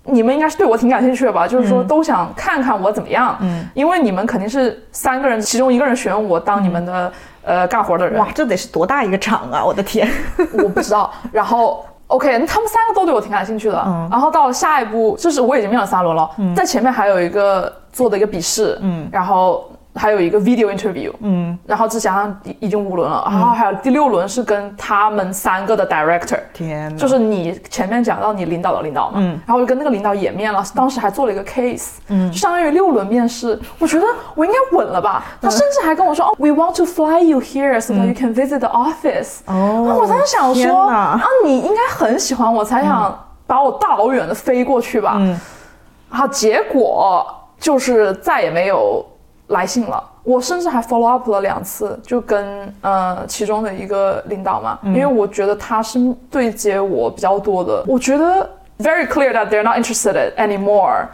[0.09, 1.45] 你们应该是对我挺感兴趣的吧？
[1.45, 3.37] 就是说都想看看我怎么样，
[3.73, 7.11] 因为你们肯定是三个人，其中一个人选我当你们的、
[7.47, 9.63] 呃干活的人，哇，这得是多大一个厂啊！
[9.63, 10.07] 我的天，
[10.53, 11.09] 我不知道。
[11.31, 13.75] 然后 OK，那他们三个都对我挺感兴趣的。
[14.11, 26.39] 然后到了下一步，就是我已经面了三轮了，在前面还有一个做的一个笔试，嗯，然后还有一个 video interview，嗯，然后再加上已已经五轮了，然后还有第六轮是跟他们三个的 director。
[26.53, 29.31] 天哪，就是你前面讲到你领导的领导嘛，嗯。
[29.45, 34.05] 然后我就跟那个领导也面了，当时还做了一个 case，嗯，就相当于六轮面试，我觉得
[34.35, 35.25] 我应该稳了吧。
[35.41, 39.39] 他甚至还跟我说，哦，we want to fly you here so that you can visit the office。
[39.45, 40.95] 哦我当时想说，哪。
[40.95, 45.15] 啊，你应该很喜欢我，才想把我大老远的飞过去吧。
[45.17, 45.39] 嗯。
[46.09, 47.25] 然后结果
[47.59, 49.05] 就是再也没有
[49.47, 50.03] 来信了。
[50.23, 61.05] 我甚至还 follow up 了两次，就跟呃其中的一个领导嘛，因为我觉得他是对接我比较多的，我觉得 very clear that they're not interested anymore，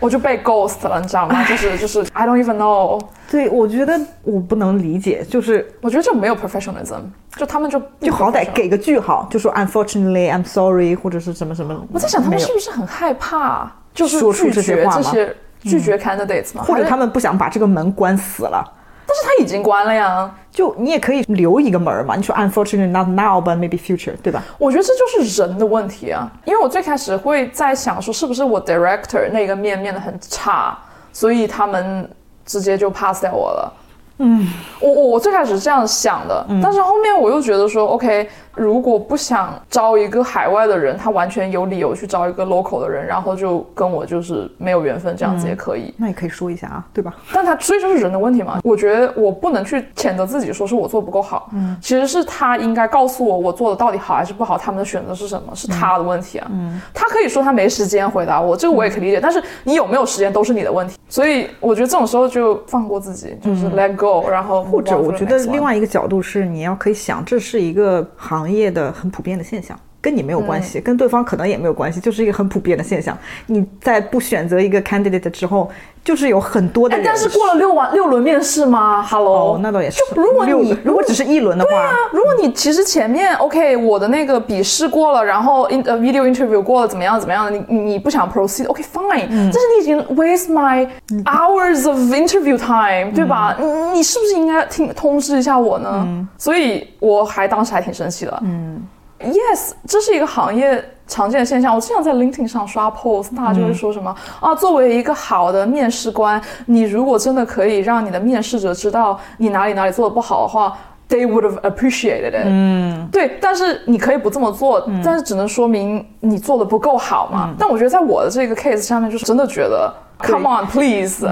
[0.00, 1.42] 我就被 ghost 了，你知道吗？
[1.48, 7.02] 就是就是 I don't even know，对，我觉得我不能理解，就是我觉得这没有 professionalism，
[7.36, 11.80] 就他们就就好歹给个句号，就说 unfortunately I'm sorry，或者是什么什么。
[11.92, 15.02] 我在想他们是不是很害怕，就是说出拒绝这些话吗？
[15.04, 16.62] 这些拒绝 candidates 吗？
[16.62, 18.64] 或者他们不想把这个门关死了，
[19.06, 20.30] 但是他已经关了呀。
[20.50, 22.16] 就你也可以留一个门儿嘛。
[22.16, 24.42] 你说 unfortunately not now but maybe future，对吧？
[24.58, 30.76] 我觉得这就是人的问题啊，因为我最开始会在想说，是不是我 director 那个面面的很差，
[31.12, 32.10] 所以他们
[32.44, 33.72] 直接就 pass 掉我了。
[34.20, 34.48] 嗯，
[34.80, 45.94] 我我我最开始是这样想的，但是后面我又觉得说，OK，如果不想招一个海外的人，他完全有理由去招一个 local 的人，然后就跟我就是没有缘分，这样子也可以。
[45.96, 47.14] 那也可以说一下啊，对吧？
[47.32, 48.60] 但他所以就是人的问题嘛。
[48.64, 51.48] 我觉得我不能去谴责自己，说是我做不够好。
[51.52, 56.46] 嗯，其实是他应该告诉我我做的到底好还是不好，他们的选择是什么，是他的问题啊。
[56.50, 59.20] 嗯，他可以说他没时间回答我，这个我也可以理解。
[59.20, 60.96] 但是你有没有时间都是你的问题。
[61.08, 69.78] 所以我觉得这种时候就放过自己，就是 let go，、然后或者我觉得另外一个角度是，你要可以想，这是一个行行业的很普遍的现象。
[70.00, 73.16] 跟你没有关嗯系，跟对方可能也没有关系，就是一个很普遍的现象。
[73.46, 75.68] 你在不选择一个 candidate 之后，
[76.04, 77.04] 就是有很多的人。
[77.04, 79.98] 哎但是过了六完六轮面试吗？Hello，、哦，那倒也是。
[80.14, 90.86] 就如果六你个如果只是一轮的话，对啊，如果你其实前面 OK，我的那个笔试过了，然后 in 呃 video interview 过了，怎么样怎么样，你你你不想 proceed OK fine，、但是你已经 waste my
[91.24, 93.56] hours of interview time，、对吧？
[93.58, 96.06] 你你是不是应该听通知一下我呢？
[96.38, 98.40] 所以我还当时还挺生气的。
[98.44, 98.80] 嗯
[99.20, 100.84] ，yes，这是一个行业。
[101.10, 104.54] 常见的现象，我经常在 LinkedIn 上刷 post，大家就会说什么、啊？
[104.54, 110.76] 作为一个好的面试官，你如果真的可以让你的面试者知道你哪里哪里做的不好的话
[111.08, 112.44] ，they would have appreciated it。
[112.44, 117.54] 嗯，对，但是你可以不这么做，但是只能说明你做的不够好嘛。
[117.58, 121.26] 但我觉得在我的这个 case 下面，就是真的觉得，come on please，、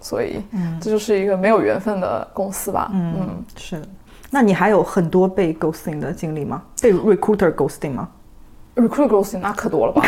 [0.00, 0.42] 所以、
[0.80, 2.90] 这就是一个没有缘分的公司吧。
[2.94, 3.86] 嗯是的。
[4.34, 6.62] 那你还有很多被 ghosting 的经历吗？
[6.80, 8.08] 被 recruiter ghosting 吗
[8.76, 10.02] ？recruiter ghosting 那可多了吧？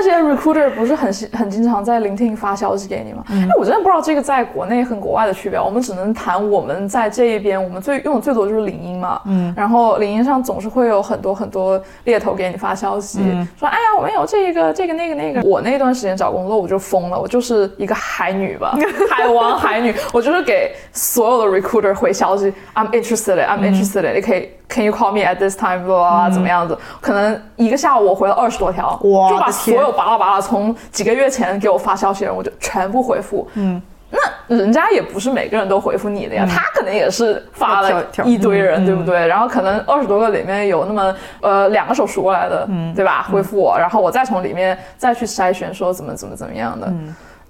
[0.00, 3.22] 那些 recruiter 不是很很经常在 LinkedIn 发消息给你吗？
[3.28, 5.60] 哎、我真的不知道这个在国内和国外的区别。
[5.60, 9.20] 我们只能谈我们在这一边，我们最用的最多就是领英嘛。
[9.26, 13.20] 嗯，然后领英上总是会有很多很多猎头给你发消息，
[13.58, 15.42] 说哎呀我们有这个这个那个那个。
[15.42, 18.74] 我那段时间找工作我就疯了，我就是一个海女吧，
[19.10, 24.48] 海王海女，我就是给所有的 recruiter 回消息，I'm interested，I'm interested，、你可以。
[24.70, 26.78] Can you call me at this blah 怎么样子？
[27.00, 33.48] 可能一个下午我回了二十多条，就把所有巴拉巴拉从几个月前给我发消息的人，我就全部回复。
[33.54, 39.26] 嗯，那人家也不是每个人都回复你的呀，他可能也是发了一堆人，对不对？
[39.26, 43.26] 然后可能二十多个里面有那么呃两个手数过来的，对吧？
[43.30, 46.92] 回复我，然后我再从里面再去筛选说怎么怎么怎么样的。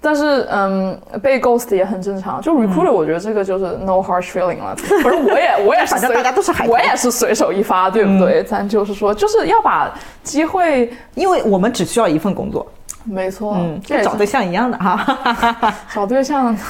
[0.03, 2.41] 但是，嗯，被 ghost 也很正常。
[2.41, 4.75] 就 recruiter，我觉得这个就是 no harsh feeling 了。
[4.75, 8.43] 不是，我也 我也是随，反正大家都是海投我也是随手一发，对不对？
[8.43, 9.93] 咱就是说，就是要把
[10.23, 12.65] 机会，因为我们只需要一份工作，
[13.03, 16.55] 没错，嗯，找对象一样的哈， 找对象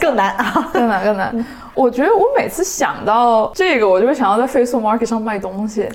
[0.00, 0.68] 更难啊。
[0.72, 1.46] 更难更难。
[1.74, 5.88] 我觉得我每次想到这个，我就会想到在 Facebook Market 上卖东西，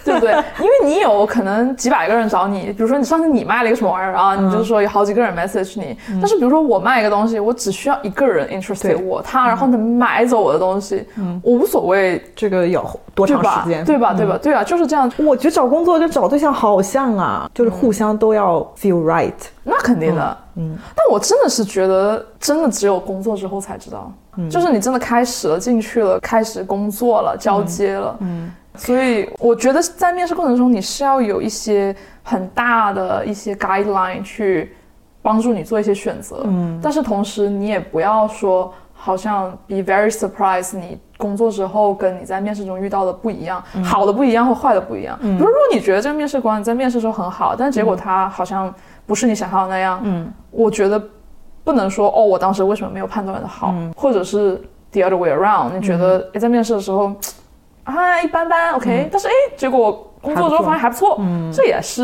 [0.04, 0.32] 对不对？
[0.58, 5.96] 因为你有可能几百个人找你，比如说你上次你卖了一个什么玩意儿啊，你就说有好几个人 message 你。
[6.20, 11.04] 但是比如说我卖一个东西，我只需要一个人 interested 我，他然后能买走我的东西，
[11.42, 12.84] 我无所谓，这个有
[13.14, 13.68] 多长时？
[13.68, 13.84] 间？
[13.84, 14.14] 对吧？
[14.14, 14.38] 对吧？
[14.40, 15.10] 对啊，就是这样。
[15.18, 19.32] 我觉得找工作跟找对象好像啊，就是互相都要 feel right。
[19.62, 24.10] 那肯定的，嗯，但我真的是觉得，真的只有工作之后才知道，
[24.50, 34.74] 就是你真的开始了，进去了，开始工作了，交接了，嗯，所以我觉得在面试过程中，你是要有一些很大的一些 guideline 去
[35.22, 40.98] 帮助你做一些选择，嗯，但是同时你也不要说好像 be very surprised 你。
[41.20, 45.18] 工作之后跟你在面试中遇到的不一样，好的不一样或坏的不一样。
[45.20, 50.98] 比如如果你觉得这个面试官在面试时候很好，但结果他好像不是你想象的那样，嗯，我觉得
[51.62, 54.58] 不能说哦，我当时为什么没有判断的好，或者是
[54.92, 57.12] the other way around，你觉得诶在面试的时候
[57.98, 62.02] 啊一般般，OK，、但是哎结果工作之后发现还不错，嗯，这也是、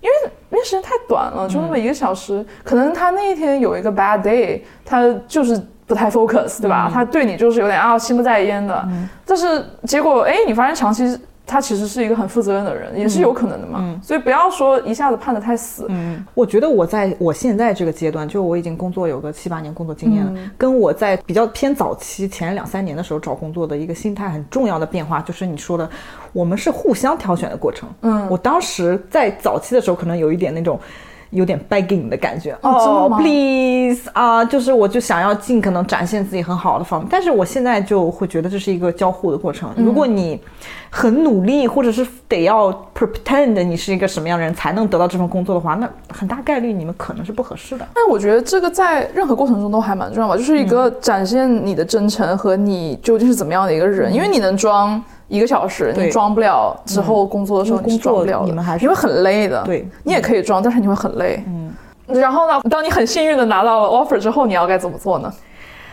[0.00, 5.60] 因为因为时间太短了，就那么一个小时，可能他那一天有一个 bad day，他就是。
[5.88, 6.90] 不太 focus，对吧？
[6.92, 8.86] 他对你就是有点啊心不在焉的，
[9.24, 11.18] 但是结果哎，你发现长期
[11.48, 13.98] 他其实是一个很负责任的人，也是有可能的嘛。
[14.02, 15.90] 所以不要说一下子判得太死。
[16.34, 25.88] 我觉得我在我现在这个阶段，就我已经工作有个七八年工作经验了，跟我在比较偏早期前两三年的时候找工作的一个心态很重要的变化，就是你说的，
[26.32, 27.88] 我们是互相挑选的过程。
[28.02, 30.78] 嗯，我当时在早期的时候，可能有一点那种。
[31.30, 32.56] 有点 begging 的感觉。
[32.62, 39.70] 哦 please 啊、就是我就想要尽可能展现自己很好的方面，但是我现在就会觉得这是一个交互的过程。
[39.76, 40.40] 如果你
[40.90, 47.86] 很努力，或者是得要 pretend 你是一个什么样的人才能得到这份工作的话，那很大概率你们可能是不合适的。
[47.94, 59.62] 但我觉得这个在任何过程中都还蛮重要吧，就是一个展现你的真诚和你究竟是怎么样的一个人，因为你能装一个小时，你装不了之后工作的时候因为你是装不了你们还是你会很累的。
[59.64, 61.42] 对你也可以装，但是你会很累。
[61.46, 61.72] 嗯。
[62.06, 65.32] 然后呢，当你很幸运的拿到了 offer 之后，你要该怎么做呢？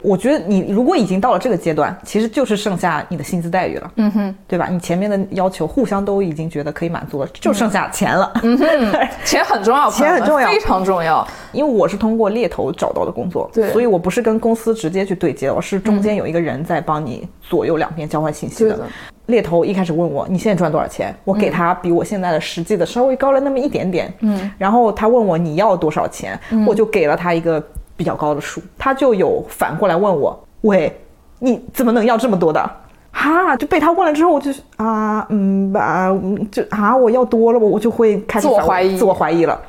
[0.01, 4.67] 我觉得你如果已经到了这个阶段，其实就是剩下你的薪资待遇了，嗯哼，对吧？
[4.69, 8.31] 你前面的要求互相都已经觉得可以满足了，就剩下钱了。
[8.43, 8.67] 嗯哼，
[9.25, 11.27] 钱很重要，钱很重要非常重要。
[11.51, 18.79] 因为我是通过猎头找到的工作，对所以我不是跟公司直接去对接，我是中间有一个人在帮你左右两边交换信息的
[19.28, 27.63] 猎头一开始问我你现在赚多少钱，我给他比我现在的实际的稍微高了那么一点点，嗯，然后他问我你要多少钱，我就给了他一个
[27.97, 30.95] 比较高的数，他就有反过来问我，喂，
[31.39, 32.71] 你怎么能要这么多的？
[33.11, 38.97] 哈，就被他问了之后，我就啊，嗯吧，嗯就啊，我要多了，我我就会开始自我怀疑。
[38.97, 39.59] 自我怀疑了。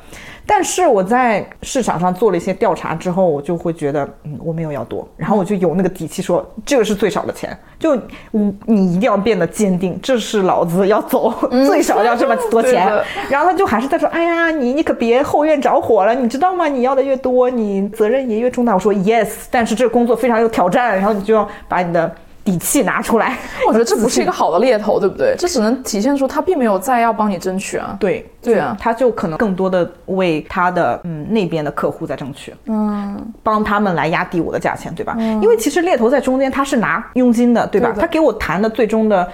[0.47, 7.93] 但是我在市场上做了一些调查之后，我就会觉得，嗯，我没有要多，然后我就有那个底气说，这个是最少的钱，就
[8.31, 11.33] 你你一定要变得坚定，这是老子要走，
[11.67, 12.89] 最少要这么多钱。
[13.29, 16.65] 然后他就还是在说，哎呀，你你可别后院着火了，你知道吗？
[16.67, 18.73] 你要的越多，你责任也越重大。
[18.73, 22.09] 我说 yes，但是这个工作非常有挑战，然后你就要把你的
[22.47, 23.37] 底气拿出来。
[23.67, 25.35] 我觉得这不是一个好的猎头，对不对？
[25.37, 27.97] 这只能体现出他并没有在要帮你争取啊。
[27.99, 35.13] 对对啊他就可能更多的为他的嗯那边的客户在争取，嗯，帮他们来压低我的价钱，对吧？
[35.19, 37.91] 因为其实猎头在中间他是拿佣金的，对吧？
[37.93, 39.27] 对他给我谈的最终的。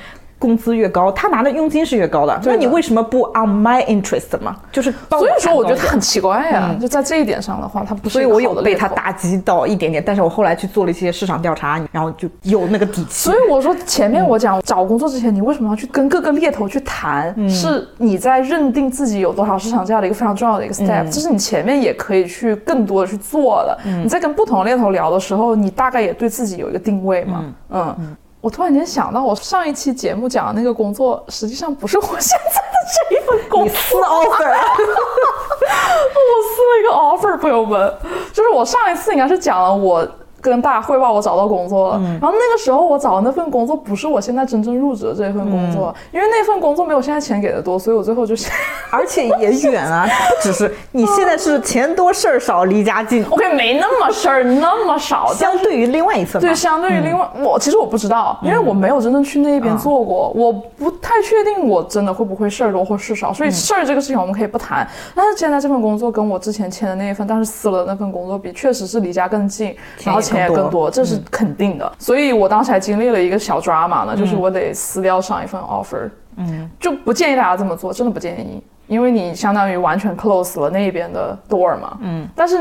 [0.44, 2.38] 工资越高，他拿的佣金是越高的。
[2.40, 4.58] 的那你为什么不 on my interest 嘛？
[4.74, 13.30] 就是所以说，我觉得他很奇怪呀、就在这一点上的话，他不是所以我有的被他打击到一点点，但是我后来去做了一些市场调查，然后就有那个底气。
[13.30, 17.34] 所以我说前面我讲找工作之前，你为什么要去跟各个猎头去谈？
[17.50, 23.80] 是你在认定自己有多少市场价的一个非常重要的一个 step，、这是你前面也可以去更多的去做的。
[24.04, 27.46] 你在跟不同的猎头聊的时候，你大概也对自己有一个定位嘛。
[27.70, 27.96] 嗯。
[28.44, 32.76] 我突然间想到，我上一期节目讲的那个工作，实际上不是我现在的
[33.10, 33.70] 这一份工你。
[33.70, 37.98] 撕 offer， 我撕了一个 offer，朋友们，
[38.34, 40.06] 就是我上一次应该是讲了我
[40.44, 42.02] 跟大家汇报我找到工作了。
[42.22, 48.52] 然后那个时候我找的那份工作不是我现在真正入职的这份工作，因为那份工作没有现在钱给的多，所以我最后就想
[48.92, 64.86] 而且也远啊，不 只是你现在是钱多事儿少，离家近， OK 没那么事儿那么少，相对于另外一份对，相对于另外、我其实我不知道，因为我没有真正去那边做过，我不太确定我真的会不会事儿多或事少，所以事儿这个事情我们可以不谈。
[65.16, 71.92] 但是现在这份工作跟我之前签的那一份，但是撕了的那份工作比，确实是离家更近，然后钱也更多，这是肯定的。
[72.00, 82.58] 所以我当时还经历了一个小 drama 呢，就是我得撕掉上一份 offer，嗯，就不建议大家这么做，真的不建议，因为你相当于完全 close 了那边的 door 嘛，嗯，但是。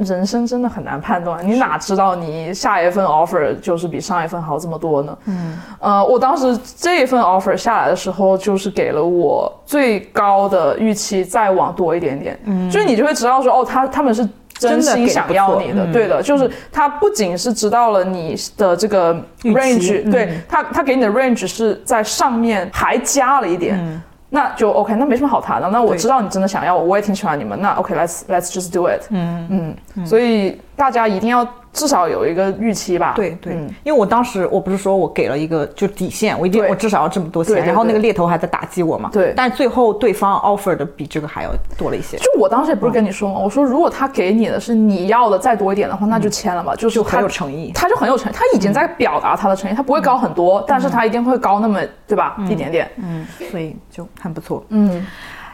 [0.00, 5.18] 人生真的很难判断，你哪知道你下一份 offer 就是比上一份好这么多呢？
[5.26, 12.40] 嗯，呃，我当时这一份 offer 下来的时候，就是给了我最高的预期，再往多一点点。
[12.44, 14.26] 嗯，就是你就会知道说，哦，他他们是
[14.68, 24.02] 真心想要你的，对的，就是他不仅是知道了你的这个 range，嗯对他他给你的 range 是在上面还加了一点。
[24.32, 25.68] 那就 OK，那没什么好谈的。
[25.70, 27.60] 那我知道你真的想要我，我也挺喜欢你们。
[27.60, 29.02] 那 OK，let's、let's just do it。
[29.10, 33.12] 嗯嗯，所以大家一定要至少有一个预期吧。
[33.14, 33.68] 对对，嗯。
[33.84, 39.10] 因为我当时我不是说我给了一个就底线，我一定我至少要这么多钱，然后那个猎头还在打击我嘛。
[39.12, 39.32] 对。
[39.36, 47.72] 但是最后对方 offer 的比这个还要多了一些，就我当时也不是跟你说嘛，我说如果他给你的是你要的再多一点的话，那就签了吧，就是他就很有诚意。
[47.74, 52.90] 他就很有诚意，他已经在表达他的诚意，他不会高很多，但是他一定会高那么对吧，一点点。
[52.96, 54.64] 嗯，所以就很不错。
[54.70, 55.06] 嗯，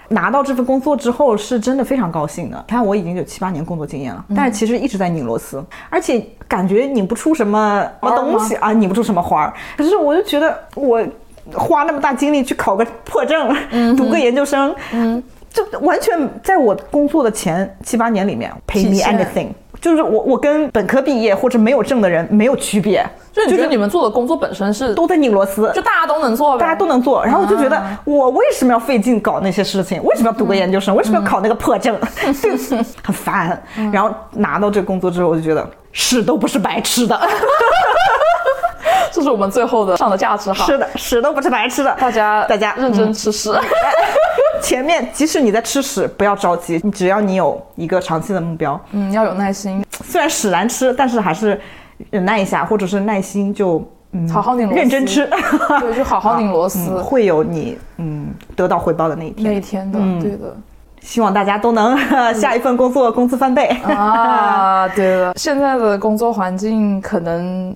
[0.09, 2.65] 拿到这份工作之后，是真的非常高兴的。
[2.69, 4.37] 你看，我已经有七八年工作经验了，嗯。
[4.37, 8.55] 但是其实一直在拧螺丝，而且感觉拧不出什么什么东西。
[8.57, 9.53] 啊，拧不出什么花儿。
[9.77, 11.03] 可是我就觉得我
[11.53, 13.55] 花那么大精力去考个破证，
[13.97, 19.49] 读个研究生，嗯，就完全在我工作的前七八年里面 pay me anything。
[19.81, 30.03] 就是我，我跟本科毕业或者没有证的人没有区别，就你觉得你们做的工作本身是都在拧螺丝，就大家都能做呗，大家都能做，然后我就觉得啊我为什么要费劲搞那些事情？
[30.03, 30.95] 为什么要读个研究生？
[30.97, 31.97] 为什么要考那个破证？
[32.43, 32.51] 就
[33.03, 33.63] 很烦。
[33.93, 37.21] 然后拿到这个工作之后，我就觉得屎都不是白吃的，
[39.13, 40.65] 这是我们最后的上的价值哈。
[40.65, 41.95] 是的，屎都不是白吃的。
[41.99, 43.53] 大家大家认真吃屎。
[44.63, 51.61] 前面即使你在吃屎，不要着急，你只要你有一个长期的目标，嗯，要有耐心，虽然屎难吃，但是还是
[52.11, 53.83] 忍耐一下，或者是耐心就
[54.13, 54.81] 嗯好好拧螺丝。
[54.81, 55.29] 认真吃，
[55.81, 56.91] 对，就好好拧 螺丝。
[56.91, 59.53] 嗯，会有你嗯得到回报的那一天。
[59.53, 60.57] 那一天的，对的。
[61.01, 61.97] 希望大家都能
[62.35, 63.67] 下一份工作工资翻倍。
[63.85, 67.73] 啊，对的，现在的工作环境可能，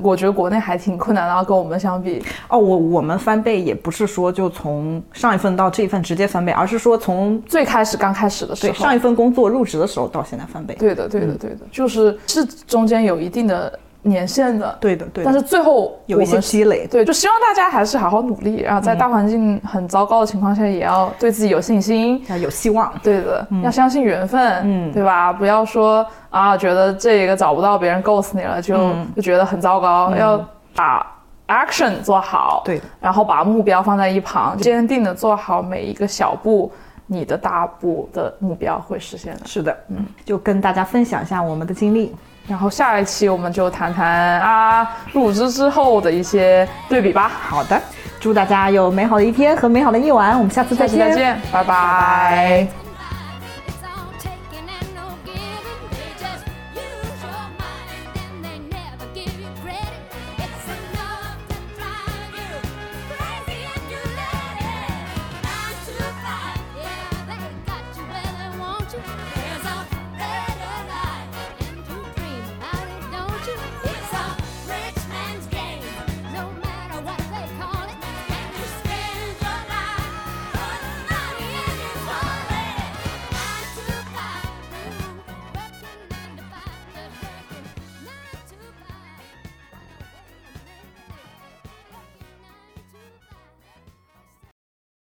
[0.00, 10.74] 我觉得国内还挺困难的，跟我们相比，哦，我我们翻倍也不是说就从上一份到这一份直接翻倍，而是说从最开始刚开始的时候，对上一份工作入职的时候到现在翻倍。
[10.78, 15.30] 对的，对的，对的，就是是中间有一定的年限的，对的，对的。
[15.30, 16.86] 但是最后有一些积累。
[16.88, 22.22] 对，就希望大家还是好好努力，然后在大环境很糟糕的情况下，也要对自己有信心。
[22.28, 22.92] 要有希望。
[23.02, 25.32] 对的，要相信缘分，嗯对吧？
[25.32, 30.12] 不要说啊，觉得这个找不到，别人 ghost 你了，就、嗯就觉得很糟糕。
[30.16, 30.44] 要
[30.74, 31.06] 把
[31.46, 36.72] action 做好，对，然后把目标放在一旁，坚定的做好每一个小步，
[37.06, 39.40] 你的大步的目标会实现的。
[39.46, 42.12] 是的，嗯，就跟大家分享一下我们的经历。
[42.46, 47.30] 然后下一期我们就谈谈啊入职之后的一些对比吧。
[47.48, 47.80] 好的，
[48.20, 50.36] 祝大家有美好的一天和美好的夜晚。
[50.36, 50.98] 我们下次再见。
[50.98, 52.81] 再见，拜拜